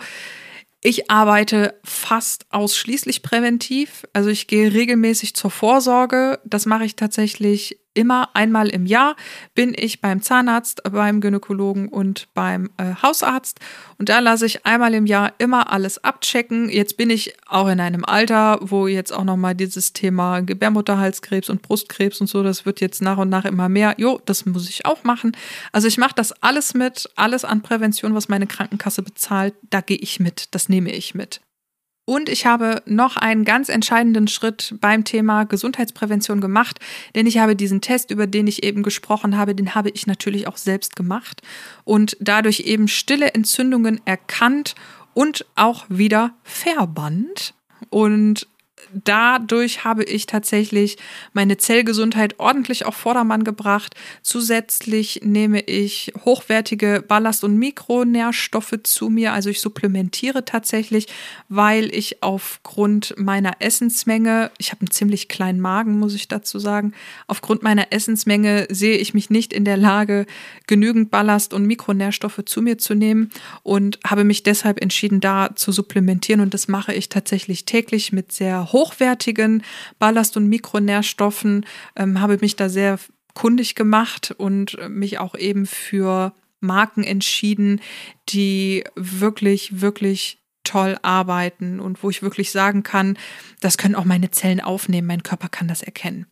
ich 0.81 1.11
arbeite 1.11 1.77
fast 1.83 2.45
ausschließlich 2.51 3.21
präventiv. 3.21 4.05
Also 4.13 4.29
ich 4.29 4.47
gehe 4.47 4.73
regelmäßig 4.73 5.35
zur 5.35 5.51
Vorsorge. 5.51 6.39
Das 6.45 6.65
mache 6.65 6.85
ich 6.85 6.95
tatsächlich 6.95 7.79
immer 7.93 8.29
einmal 8.33 8.69
im 8.69 8.85
Jahr 8.85 9.15
bin 9.55 9.73
ich 9.75 10.01
beim 10.01 10.21
Zahnarzt, 10.21 10.81
beim 10.83 11.21
Gynäkologen 11.21 11.87
und 11.89 12.27
beim 12.33 12.69
äh, 12.77 12.93
Hausarzt. 13.01 13.59
Und 13.97 14.09
da 14.09 14.19
lasse 14.19 14.45
ich 14.45 14.65
einmal 14.65 14.93
im 14.93 15.05
Jahr 15.05 15.33
immer 15.37 15.71
alles 15.71 16.03
abchecken. 16.03 16.69
Jetzt 16.69 16.97
bin 16.97 17.09
ich 17.09 17.33
auch 17.47 17.67
in 17.67 17.79
einem 17.79 18.05
Alter, 18.05 18.59
wo 18.61 18.87
jetzt 18.87 19.11
auch 19.11 19.23
nochmal 19.23 19.55
dieses 19.55 19.93
Thema 19.93 20.41
Gebärmutterhalskrebs 20.41 21.49
und 21.49 21.61
Brustkrebs 21.61 22.21
und 22.21 22.27
so, 22.27 22.43
das 22.43 22.65
wird 22.65 22.81
jetzt 22.81 23.01
nach 23.01 23.17
und 23.17 23.29
nach 23.29 23.45
immer 23.45 23.69
mehr. 23.69 23.95
Jo, 23.97 24.19
das 24.25 24.45
muss 24.45 24.69
ich 24.69 24.85
auch 24.85 25.03
machen. 25.03 25.35
Also 25.71 25.87
ich 25.87 25.97
mache 25.97 26.15
das 26.15 26.31
alles 26.43 26.73
mit, 26.73 27.09
alles 27.15 27.43
an 27.45 27.61
Prävention, 27.61 28.15
was 28.15 28.29
meine 28.29 28.47
Krankenkasse 28.47 29.01
bezahlt, 29.01 29.53
da 29.69 29.81
gehe 29.81 29.97
ich 29.97 30.19
mit, 30.19 30.53
das 30.55 30.69
nehme 30.69 30.91
ich 30.91 31.15
mit. 31.15 31.41
Und 32.09 32.27
ich 32.27 32.47
habe 32.47 32.81
noch 32.87 33.17
einen 33.17 33.45
ganz 33.45 33.69
entscheidenden 33.69 34.27
Schritt 34.27 34.73
beim 34.81 35.03
Thema 35.03 35.43
Gesundheitsprävention 35.43 36.41
gemacht, 36.41 36.79
denn 37.13 37.27
ich 37.27 37.37
habe 37.37 37.55
diesen 37.55 37.81
Test, 37.81 38.09
über 38.09 38.25
den 38.25 38.47
ich 38.47 38.63
eben 38.63 38.81
gesprochen 38.81 39.37
habe, 39.37 39.53
den 39.53 39.75
habe 39.75 39.91
ich 39.91 40.07
natürlich 40.07 40.47
auch 40.47 40.57
selbst 40.57 40.95
gemacht 40.95 41.43
und 41.83 42.17
dadurch 42.19 42.61
eben 42.61 42.87
stille 42.87 43.35
Entzündungen 43.35 44.01
erkannt 44.05 44.73
und 45.13 45.45
auch 45.53 45.85
wieder 45.87 46.33
verbannt. 46.41 47.53
Und 47.91 48.47
dadurch 48.93 49.83
habe 49.83 50.03
ich 50.03 50.25
tatsächlich 50.25 50.97
meine 51.33 51.57
Zellgesundheit 51.57 52.39
ordentlich 52.39 52.85
auf 52.85 52.95
Vordermann 52.95 53.43
gebracht. 53.43 53.95
Zusätzlich 54.21 55.21
nehme 55.23 55.61
ich 55.61 56.13
hochwertige 56.25 57.03
Ballast- 57.07 57.43
und 57.43 57.57
Mikronährstoffe 57.57 58.79
zu 58.83 59.09
mir. 59.09 59.33
Also 59.33 59.49
ich 59.49 59.61
supplementiere 59.61 60.45
tatsächlich, 60.45 61.07
weil 61.47 61.93
ich 61.93 62.23
aufgrund 62.23 63.15
meiner 63.17 63.53
Essensmenge, 63.59 64.51
ich 64.57 64.71
habe 64.71 64.81
einen 64.81 64.91
ziemlich 64.91 65.27
kleinen 65.27 65.59
Magen, 65.59 65.99
muss 65.99 66.15
ich 66.15 66.27
dazu 66.27 66.59
sagen, 66.59 66.93
aufgrund 67.27 67.63
meiner 67.63 67.91
Essensmenge 67.91 68.67
sehe 68.69 68.97
ich 68.97 69.13
mich 69.13 69.29
nicht 69.29 69.53
in 69.53 69.65
der 69.65 69.77
Lage, 69.77 70.25
genügend 70.67 71.11
Ballast- 71.11 71.53
und 71.53 71.65
Mikronährstoffe 71.65 72.41
zu 72.45 72.61
mir 72.61 72.77
zu 72.77 72.93
nehmen 72.93 73.29
und 73.63 73.99
habe 74.05 74.23
mich 74.23 74.43
deshalb 74.43 74.81
entschieden, 74.81 75.19
da 75.19 75.55
zu 75.55 75.71
supplementieren. 75.71 76.41
Und 76.41 76.53
das 76.53 76.67
mache 76.67 76.93
ich 76.93 77.09
tatsächlich 77.09 77.65
täglich 77.65 78.11
mit 78.11 78.31
sehr 78.31 78.71
hochwertigen 78.79 79.63
Ballast- 79.99 80.37
und 80.37 80.47
Mikronährstoffen, 80.47 81.65
ähm, 81.95 82.21
habe 82.21 82.37
mich 82.39 82.55
da 82.55 82.69
sehr 82.69 82.99
kundig 83.33 83.75
gemacht 83.75 84.33
und 84.37 84.77
mich 84.89 85.19
auch 85.19 85.35
eben 85.35 85.65
für 85.65 86.33
Marken 86.61 87.03
entschieden, 87.03 87.81
die 88.29 88.83
wirklich, 88.95 89.81
wirklich 89.81 90.39
toll 90.63 90.97
arbeiten 91.01 91.79
und 91.79 92.03
wo 92.03 92.09
ich 92.09 92.21
wirklich 92.21 92.51
sagen 92.51 92.83
kann, 92.83 93.17
das 93.59 93.77
können 93.77 93.95
auch 93.95 94.05
meine 94.05 94.31
Zellen 94.31 94.61
aufnehmen, 94.61 95.07
mein 95.07 95.23
Körper 95.23 95.49
kann 95.49 95.67
das 95.67 95.81
erkennen. 95.81 96.27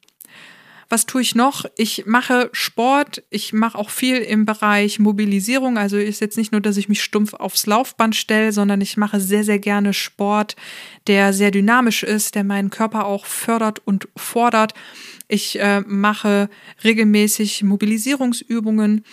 Was 0.89 1.06
tue 1.06 1.21
ich 1.21 1.36
noch? 1.36 1.65
Ich 1.76 2.06
mache 2.06 2.50
Sport. 2.54 3.23
Ich 3.30 3.52
mache 3.52 3.78
auch 3.78 3.89
viel 3.89 4.17
im 4.17 4.45
Bereich 4.45 5.00
Mobilisierung. 5.00 5.78
Also 5.78 5.97
ist 5.97 6.21
jetzt 6.21 6.38
nicht 6.38 6.54
nur, 6.54 6.62
dass 6.62 6.78
ich 6.78 6.88
mich 6.88 7.04
stumpf 7.04 7.34
aufs 7.34 7.65
Laufband 7.65 8.15
stelle, 8.15 8.54
sondern 8.54 8.80
ich 8.80 8.95
mache 8.95 9.19
sehr, 9.19 9.43
sehr 9.43 9.60
gerne 9.60 9.93
Sport, 9.93 10.56
der 11.08 11.34
sehr 11.34 11.52
dynamisch 11.52 12.04
ist, 12.04 12.36
der 12.36 12.45
meinen 12.45 12.69
Körper 12.69 13.06
auch 13.06 13.26
fördert 13.26 13.82
und 13.86 14.08
fordert. 14.15 14.73
Ich 15.28 15.60
äh, 15.60 15.82
mache 15.82 16.50
regelmäßig 16.84 17.63
Mobilisierungsübungen. 17.63 19.04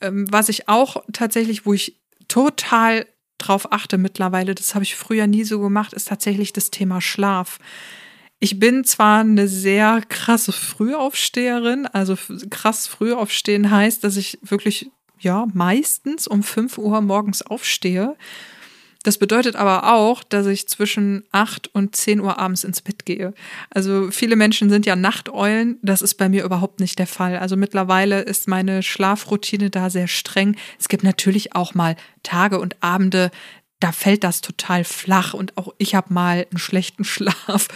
Ähm, 0.00 0.26
was 0.30 0.48
ich 0.48 0.68
auch 0.68 1.04
tatsächlich, 1.12 1.66
wo 1.66 1.72
ich 1.72 2.00
total 2.26 3.06
drauf 3.38 3.72
achte 3.72 3.98
mittlerweile, 3.98 4.54
das 4.54 4.74
habe 4.74 4.84
ich 4.84 4.96
früher 4.96 5.26
nie 5.26 5.44
so 5.44 5.60
gemacht, 5.60 5.92
ist 5.92 6.08
tatsächlich 6.08 6.52
das 6.52 6.70
Thema 6.70 7.00
Schlaf. 7.00 7.58
Ich 8.44 8.58
bin 8.58 8.82
zwar 8.82 9.20
eine 9.20 9.46
sehr 9.46 10.02
krasse 10.08 10.50
Frühaufsteherin, 10.50 11.86
also 11.86 12.18
krass 12.50 12.88
früh 12.88 13.12
aufstehen 13.12 13.70
heißt, 13.70 14.02
dass 14.02 14.16
ich 14.16 14.36
wirklich, 14.42 14.90
ja, 15.20 15.46
meistens 15.54 16.26
um 16.26 16.42
5 16.42 16.76
Uhr 16.78 17.00
morgens 17.02 17.42
aufstehe. 17.42 18.16
Das 19.04 19.18
bedeutet 19.18 19.54
aber 19.54 19.94
auch, 19.94 20.24
dass 20.24 20.46
ich 20.46 20.66
zwischen 20.66 21.22
8 21.30 21.72
und 21.72 21.94
10 21.94 22.18
Uhr 22.18 22.40
abends 22.40 22.64
ins 22.64 22.82
Bett 22.82 23.06
gehe. 23.06 23.32
Also 23.70 24.10
viele 24.10 24.34
Menschen 24.34 24.70
sind 24.70 24.86
ja 24.86 24.96
Nachteulen. 24.96 25.78
Das 25.82 26.02
ist 26.02 26.14
bei 26.14 26.28
mir 26.28 26.42
überhaupt 26.42 26.80
nicht 26.80 26.98
der 26.98 27.06
Fall. 27.06 27.38
Also 27.38 27.56
mittlerweile 27.56 28.22
ist 28.22 28.48
meine 28.48 28.82
Schlafroutine 28.82 29.70
da 29.70 29.88
sehr 29.88 30.08
streng. 30.08 30.56
Es 30.80 30.88
gibt 30.88 31.04
natürlich 31.04 31.54
auch 31.54 31.74
mal 31.74 31.94
Tage 32.24 32.58
und 32.58 32.82
Abende, 32.82 33.30
da 33.82 33.90
fällt 33.90 34.22
das 34.22 34.40
total 34.40 34.84
flach 34.84 35.34
und 35.34 35.58
auch 35.58 35.74
ich 35.76 35.96
habe 35.96 36.14
mal 36.14 36.46
einen 36.50 36.58
schlechten 36.58 37.04
Schlaf. 37.04 37.68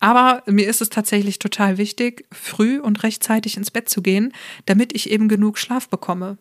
Aber 0.00 0.42
mir 0.46 0.68
ist 0.68 0.80
es 0.80 0.90
tatsächlich 0.90 1.38
total 1.38 1.76
wichtig, 1.76 2.26
früh 2.32 2.78
und 2.78 3.02
rechtzeitig 3.02 3.56
ins 3.56 3.70
Bett 3.70 3.88
zu 3.88 4.00
gehen, 4.02 4.32
damit 4.66 4.94
ich 4.94 5.10
eben 5.10 5.28
genug 5.28 5.58
Schlaf 5.58 5.88
bekomme. 5.88 6.38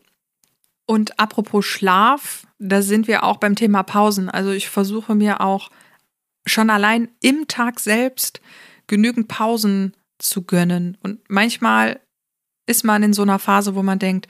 Und 0.85 1.19
apropos 1.19 1.65
Schlaf, 1.65 2.47
da 2.59 2.81
sind 2.81 3.07
wir 3.07 3.23
auch 3.23 3.37
beim 3.37 3.55
Thema 3.55 3.83
Pausen. 3.83 4.29
Also 4.29 4.51
ich 4.51 4.69
versuche 4.69 5.15
mir 5.15 5.41
auch 5.41 5.69
schon 6.45 6.69
allein 6.69 7.09
im 7.21 7.47
Tag 7.47 7.79
selbst 7.79 8.41
genügend 8.87 9.27
Pausen 9.27 9.93
zu 10.17 10.43
gönnen. 10.43 10.97
Und 11.03 11.19
manchmal 11.29 11.99
ist 12.67 12.83
man 12.83 13.03
in 13.03 13.13
so 13.13 13.23
einer 13.23 13.39
Phase, 13.39 13.75
wo 13.75 13.83
man 13.83 13.99
denkt, 13.99 14.27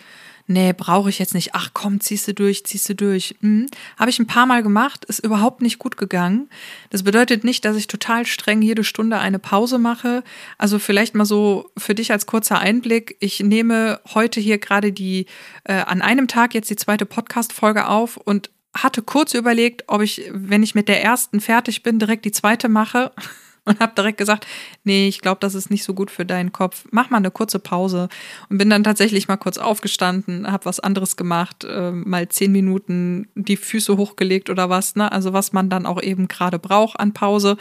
nee, 0.47 0.73
brauche 0.73 1.09
ich 1.09 1.19
jetzt 1.19 1.33
nicht. 1.33 1.53
Ach 1.53 1.71
komm, 1.73 1.99
ziehst 1.99 2.27
du 2.27 2.33
durch, 2.33 2.65
ziehst 2.65 2.89
du 2.89 2.95
durch. 2.95 3.35
Hm. 3.41 3.67
Habe 3.97 4.09
ich 4.09 4.19
ein 4.19 4.27
paar 4.27 4.45
Mal 4.45 4.63
gemacht, 4.63 5.05
ist 5.05 5.19
überhaupt 5.19 5.61
nicht 5.61 5.77
gut 5.77 5.97
gegangen. 5.97 6.49
Das 6.89 7.03
bedeutet 7.03 7.43
nicht, 7.43 7.65
dass 7.65 7.75
ich 7.75 7.87
total 7.87 8.25
streng 8.25 8.61
jede 8.61 8.83
Stunde 8.83 9.19
eine 9.19 9.39
Pause 9.39 9.77
mache. 9.77 10.23
Also 10.57 10.79
vielleicht 10.79 11.15
mal 11.15 11.25
so 11.25 11.69
für 11.77 11.93
dich 11.93 12.11
als 12.11 12.25
kurzer 12.25 12.59
Einblick. 12.59 13.17
Ich 13.19 13.39
nehme 13.41 13.99
heute 14.13 14.39
hier 14.39 14.57
gerade 14.57 14.91
die, 14.91 15.25
äh, 15.65 15.73
an 15.73 16.01
einem 16.01 16.27
Tag 16.27 16.53
jetzt 16.53 16.69
die 16.69 16.75
zweite 16.75 17.05
Podcast-Folge 17.05 17.87
auf 17.87 18.17
und 18.17 18.49
hatte 18.73 19.01
kurz 19.01 19.33
überlegt, 19.33 19.83
ob 19.87 20.01
ich, 20.01 20.29
wenn 20.31 20.63
ich 20.63 20.75
mit 20.75 20.87
der 20.87 21.03
ersten 21.03 21.39
fertig 21.39 21.83
bin, 21.83 21.99
direkt 21.99 22.25
die 22.25 22.31
zweite 22.31 22.69
mache 22.69 23.11
und 23.67 23.79
habe 23.79 23.93
direkt 23.95 24.17
gesagt, 24.17 24.47
nee, 24.83 25.07
ich 25.07 25.21
glaube, 25.21 25.39
das 25.39 25.55
ist 25.55 25.69
nicht 25.69 25.83
so 25.83 25.93
gut 25.93 26.11
für 26.11 26.25
deinen 26.25 26.51
Kopf. 26.51 26.85
Mach 26.91 27.09
mal 27.09 27.17
eine 27.17 27.31
kurze 27.31 27.59
Pause 27.59 28.09
und 28.49 28.57
bin 28.57 28.69
dann 28.69 28.83
tatsächlich 28.83 29.27
mal 29.27 29.37
kurz 29.37 29.57
aufgestanden, 29.57 30.51
habe 30.51 30.65
was 30.65 30.79
anderes 30.79 31.15
gemacht, 31.15 31.63
äh, 31.63 31.91
mal 31.91 32.27
zehn 32.29 32.51
Minuten 32.51 33.27
die 33.35 33.57
Füße 33.57 33.97
hochgelegt 33.97 34.49
oder 34.49 34.69
was, 34.69 34.95
ne? 34.95 35.11
Also 35.11 35.33
was 35.33 35.53
man 35.53 35.69
dann 35.69 35.85
auch 35.85 36.01
eben 36.01 36.27
gerade 36.27 36.59
braucht 36.59 36.99
an 36.99 37.13
Pause. 37.13 37.57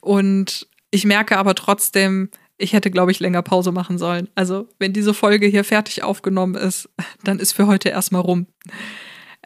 Und 0.00 0.66
ich 0.90 1.04
merke 1.04 1.38
aber 1.38 1.54
trotzdem, 1.54 2.30
ich 2.58 2.72
hätte, 2.72 2.90
glaube 2.90 3.12
ich, 3.12 3.20
länger 3.20 3.42
Pause 3.42 3.72
machen 3.72 3.98
sollen. 3.98 4.28
Also, 4.34 4.68
wenn 4.78 4.92
diese 4.92 5.14
Folge 5.14 5.46
hier 5.46 5.64
fertig 5.64 6.02
aufgenommen 6.02 6.56
ist, 6.56 6.88
dann 7.24 7.38
ist 7.38 7.52
für 7.52 7.66
heute 7.66 7.88
erstmal 7.88 8.22
rum. 8.22 8.46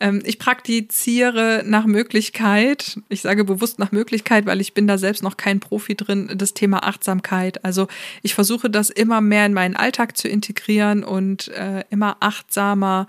Ähm, 0.02 0.20
ich 0.24 0.40
praktiziere 0.40 1.62
nach 1.64 1.86
Möglichkeit, 1.86 2.98
ich 3.08 3.22
sage 3.22 3.44
bewusst 3.44 3.78
nach 3.78 3.92
Möglichkeit, 3.92 4.46
weil 4.46 4.60
ich 4.60 4.74
bin 4.74 4.88
da 4.88 4.98
selbst 4.98 5.22
noch 5.22 5.36
kein 5.36 5.60
Profi 5.60 5.94
drin, 5.94 6.28
das 6.34 6.54
Thema 6.54 6.82
Achtsamkeit. 6.82 7.64
Also 7.64 7.86
ich 8.22 8.34
versuche 8.34 8.68
das 8.68 8.90
immer 8.90 9.20
mehr 9.20 9.46
in 9.46 9.52
meinen 9.52 9.76
Alltag 9.76 10.16
zu 10.16 10.26
integrieren 10.26 11.04
und 11.04 11.48
äh, 11.48 11.84
immer 11.90 12.16
achtsamer 12.18 13.06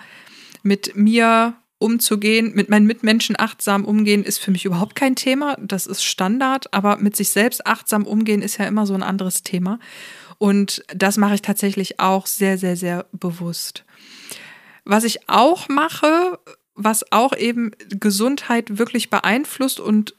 mit 0.62 0.96
mir 0.96 1.56
umzugehen, 1.80 2.52
mit 2.54 2.70
meinen 2.70 2.86
Mitmenschen 2.86 3.38
achtsam 3.40 3.86
umgehen, 3.86 4.24
ist 4.24 4.38
für 4.38 4.52
mich 4.52 4.64
überhaupt 4.64 4.96
kein 4.96 5.16
Thema. 5.16 5.58
Das 5.60 5.88
ist 5.88 6.04
Standard, 6.04 6.72
aber 6.76 6.98
mit 6.98 7.16
sich 7.16 7.30
selbst 7.30 7.66
achtsam 7.66 8.06
umgehen 8.06 8.44
ist 8.44 8.58
ja 8.58 8.68
immer 8.68 8.86
so 8.86 8.94
ein 8.94 9.04
anderes 9.04 9.42
Thema. 9.42 9.80
Und 10.38 10.84
das 10.96 11.18
mache 11.18 11.34
ich 11.34 11.42
tatsächlich 11.42 12.00
auch 12.00 12.28
sehr, 12.28 12.60
sehr, 12.60 12.78
sehr 12.78 13.08
bewusst. 13.12 13.84
Was 14.86 15.04
ich 15.06 15.28
auch 15.28 15.70
mache, 15.70 16.38
was 16.76 17.12
auch 17.12 17.36
eben 17.36 17.72
Gesundheit 17.90 18.78
wirklich 18.78 19.10
beeinflusst 19.10 19.80
und 19.80 20.16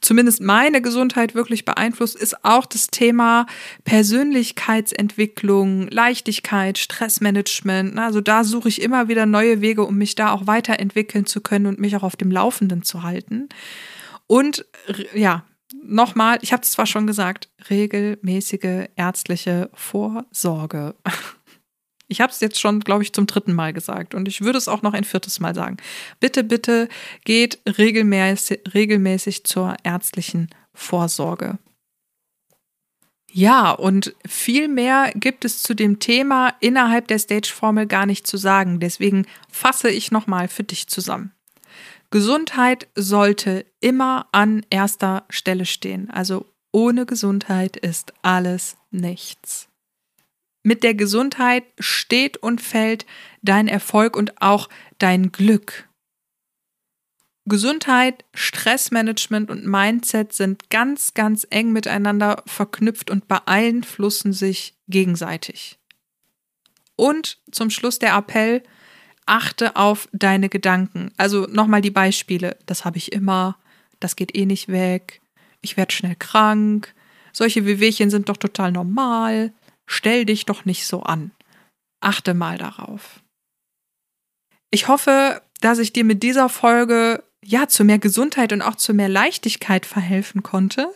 zumindest 0.00 0.40
meine 0.40 0.82
Gesundheit 0.82 1.34
wirklich 1.34 1.64
beeinflusst, 1.64 2.16
ist 2.16 2.44
auch 2.44 2.66
das 2.66 2.88
Thema 2.88 3.46
Persönlichkeitsentwicklung, 3.84 5.88
Leichtigkeit, 5.88 6.78
Stressmanagement. 6.78 7.98
Also 7.98 8.20
da 8.20 8.44
suche 8.44 8.68
ich 8.68 8.82
immer 8.82 9.08
wieder 9.08 9.26
neue 9.26 9.60
Wege, 9.60 9.84
um 9.84 9.96
mich 9.96 10.14
da 10.14 10.32
auch 10.32 10.46
weiterentwickeln 10.46 11.26
zu 11.26 11.40
können 11.40 11.66
und 11.66 11.80
mich 11.80 11.96
auch 11.96 12.02
auf 12.02 12.16
dem 12.16 12.30
Laufenden 12.30 12.82
zu 12.82 13.02
halten. 13.02 13.48
Und 14.26 14.66
ja, 15.14 15.44
nochmal, 15.82 16.38
ich 16.42 16.52
habe 16.52 16.62
es 16.62 16.72
zwar 16.72 16.86
schon 16.86 17.06
gesagt, 17.06 17.48
regelmäßige 17.70 18.88
ärztliche 18.96 19.70
Vorsorge. 19.74 20.94
Ich 22.08 22.20
habe 22.20 22.32
es 22.32 22.40
jetzt 22.40 22.60
schon, 22.60 22.80
glaube 22.80 23.02
ich, 23.02 23.12
zum 23.12 23.26
dritten 23.26 23.52
Mal 23.52 23.72
gesagt 23.72 24.14
und 24.14 24.28
ich 24.28 24.42
würde 24.42 24.58
es 24.58 24.68
auch 24.68 24.82
noch 24.82 24.94
ein 24.94 25.04
viertes 25.04 25.40
Mal 25.40 25.54
sagen. 25.54 25.76
Bitte, 26.20 26.44
bitte 26.44 26.88
geht 27.24 27.58
regelmäßig, 27.78 28.60
regelmäßig 28.74 29.44
zur 29.44 29.76
ärztlichen 29.82 30.48
Vorsorge. 30.72 31.58
Ja, 33.32 33.72
und 33.72 34.14
viel 34.26 34.66
mehr 34.68 35.12
gibt 35.14 35.44
es 35.44 35.62
zu 35.62 35.74
dem 35.74 35.98
Thema 35.98 36.54
innerhalb 36.60 37.08
der 37.08 37.18
Stage-Formel 37.18 37.86
gar 37.86 38.06
nicht 38.06 38.26
zu 38.26 38.38
sagen. 38.38 38.80
Deswegen 38.80 39.26
fasse 39.50 39.90
ich 39.90 40.10
nochmal 40.10 40.48
für 40.48 40.64
dich 40.64 40.86
zusammen. 40.86 41.32
Gesundheit 42.10 42.88
sollte 42.94 43.66
immer 43.80 44.26
an 44.32 44.64
erster 44.70 45.24
Stelle 45.28 45.66
stehen. 45.66 46.08
Also 46.10 46.46
ohne 46.72 47.04
Gesundheit 47.04 47.76
ist 47.76 48.14
alles 48.22 48.76
nichts. 48.90 49.65
Mit 50.66 50.82
der 50.82 50.94
Gesundheit 50.94 51.62
steht 51.78 52.38
und 52.38 52.60
fällt 52.60 53.06
dein 53.40 53.68
Erfolg 53.68 54.16
und 54.16 54.42
auch 54.42 54.68
dein 54.98 55.30
Glück. 55.30 55.88
Gesundheit, 57.44 58.24
Stressmanagement 58.34 59.48
und 59.48 59.64
Mindset 59.64 60.32
sind 60.32 60.68
ganz, 60.68 61.14
ganz 61.14 61.46
eng 61.50 61.70
miteinander 61.70 62.42
verknüpft 62.46 63.12
und 63.12 63.28
beeinflussen 63.28 64.32
sich 64.32 64.74
gegenseitig. 64.88 65.78
Und 66.96 67.38
zum 67.52 67.70
Schluss 67.70 68.00
der 68.00 68.16
Appell, 68.16 68.64
achte 69.24 69.76
auf 69.76 70.08
deine 70.12 70.48
Gedanken. 70.48 71.12
Also 71.16 71.46
nochmal 71.48 71.80
die 71.80 71.92
Beispiele. 71.92 72.56
Das 72.66 72.84
habe 72.84 72.98
ich 72.98 73.12
immer, 73.12 73.56
das 74.00 74.16
geht 74.16 74.36
eh 74.36 74.46
nicht 74.46 74.66
weg, 74.66 75.20
ich 75.60 75.76
werde 75.76 75.94
schnell 75.94 76.16
krank, 76.16 76.92
solche 77.32 77.66
Wehwehchen 77.66 78.10
sind 78.10 78.28
doch 78.28 78.36
total 78.36 78.72
normal, 78.72 79.52
Stell 79.86 80.24
dich 80.24 80.46
doch 80.46 80.64
nicht 80.64 80.86
so 80.86 81.02
an. 81.02 81.30
Achte 82.00 82.34
mal 82.34 82.58
darauf. 82.58 83.22
Ich 84.70 84.88
hoffe, 84.88 85.42
dass 85.60 85.78
ich 85.78 85.92
dir 85.92 86.04
mit 86.04 86.22
dieser 86.22 86.48
Folge 86.48 87.22
ja 87.44 87.68
zu 87.68 87.84
mehr 87.84 87.98
Gesundheit 87.98 88.52
und 88.52 88.62
auch 88.62 88.74
zu 88.74 88.92
mehr 88.92 89.08
Leichtigkeit 89.08 89.86
verhelfen 89.86 90.42
konnte 90.42 90.88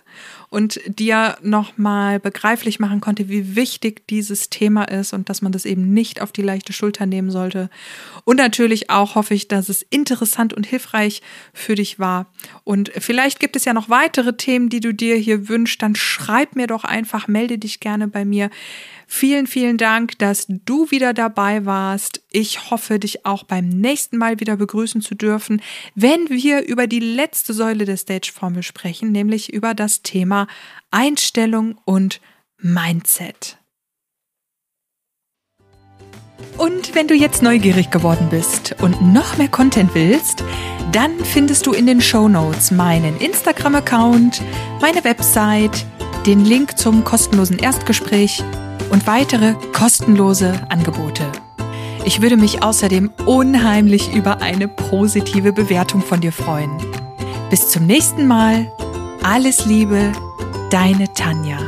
und 0.48 0.80
dir 0.86 1.38
nochmal 1.42 2.18
begreiflich 2.18 2.80
machen 2.80 3.00
konnte, 3.00 3.28
wie 3.28 3.54
wichtig 3.54 4.06
dieses 4.08 4.50
Thema 4.50 4.84
ist 4.84 5.12
und 5.12 5.28
dass 5.28 5.42
man 5.42 5.52
das 5.52 5.64
eben 5.64 5.94
nicht 5.94 6.20
auf 6.20 6.32
die 6.32 6.42
leichte 6.42 6.72
Schulter 6.72 7.06
nehmen 7.06 7.30
sollte. 7.30 7.70
Und 8.24 8.36
natürlich 8.36 8.90
auch 8.90 9.14
hoffe 9.14 9.34
ich, 9.34 9.46
dass 9.46 9.68
es 9.68 9.82
interessant 9.82 10.52
und 10.52 10.66
hilfreich 10.66 11.22
für 11.54 11.76
dich 11.76 12.00
war. 12.00 12.26
Und 12.64 12.90
vielleicht 12.98 13.38
gibt 13.38 13.54
es 13.54 13.64
ja 13.64 13.72
noch 13.72 13.88
weitere 13.88 14.36
Themen, 14.36 14.70
die 14.70 14.80
du 14.80 14.92
dir 14.92 15.16
hier 15.16 15.48
wünschst, 15.48 15.80
dann 15.80 15.94
schreib 15.94 16.56
mir 16.56 16.66
doch 16.66 16.82
einfach, 16.82 17.28
melde 17.28 17.58
dich 17.58 17.78
gerne 17.78 18.08
bei 18.08 18.24
mir. 18.24 18.50
Vielen, 19.12 19.48
vielen 19.48 19.76
Dank, 19.76 20.20
dass 20.20 20.46
du 20.48 20.92
wieder 20.92 21.12
dabei 21.12 21.66
warst. 21.66 22.22
Ich 22.30 22.70
hoffe, 22.70 23.00
dich 23.00 23.26
auch 23.26 23.42
beim 23.42 23.68
nächsten 23.68 24.16
Mal 24.18 24.38
wieder 24.38 24.56
begrüßen 24.56 25.02
zu 25.02 25.16
dürfen, 25.16 25.60
wenn 25.96 26.30
wir 26.30 26.64
über 26.68 26.86
die 26.86 27.00
letzte 27.00 27.52
Säule 27.52 27.86
der 27.86 27.96
Stage-Formel 27.96 28.62
sprechen, 28.62 29.10
nämlich 29.10 29.52
über 29.52 29.74
das 29.74 30.02
Thema 30.02 30.46
Einstellung 30.92 31.76
und 31.84 32.20
Mindset. 32.58 33.58
Und 36.56 36.94
wenn 36.94 37.08
du 37.08 37.14
jetzt 37.14 37.42
neugierig 37.42 37.90
geworden 37.90 38.28
bist 38.30 38.76
und 38.80 39.12
noch 39.12 39.38
mehr 39.38 39.48
Content 39.48 39.92
willst, 39.92 40.44
dann 40.92 41.18
findest 41.24 41.66
du 41.66 41.72
in 41.72 41.86
den 41.86 42.00
Show 42.00 42.28
Notes 42.28 42.70
meinen 42.70 43.18
Instagram-Account, 43.18 44.40
meine 44.80 45.02
Website, 45.02 45.84
den 46.26 46.44
Link 46.44 46.78
zum 46.78 47.02
kostenlosen 47.02 47.58
Erstgespräch 47.58 48.44
und 48.90 49.06
weitere 49.06 49.54
kostenlose 49.72 50.60
Angebote. 50.68 51.24
Ich 52.04 52.22
würde 52.22 52.36
mich 52.36 52.62
außerdem 52.62 53.10
unheimlich 53.26 54.12
über 54.14 54.40
eine 54.42 54.68
positive 54.68 55.52
Bewertung 55.52 56.02
von 56.02 56.20
dir 56.20 56.32
freuen. 56.32 56.70
Bis 57.50 57.68
zum 57.68 57.86
nächsten 57.86 58.26
Mal. 58.26 58.70
Alles 59.22 59.66
Liebe, 59.66 60.12
deine 60.70 61.12
Tanja. 61.12 61.58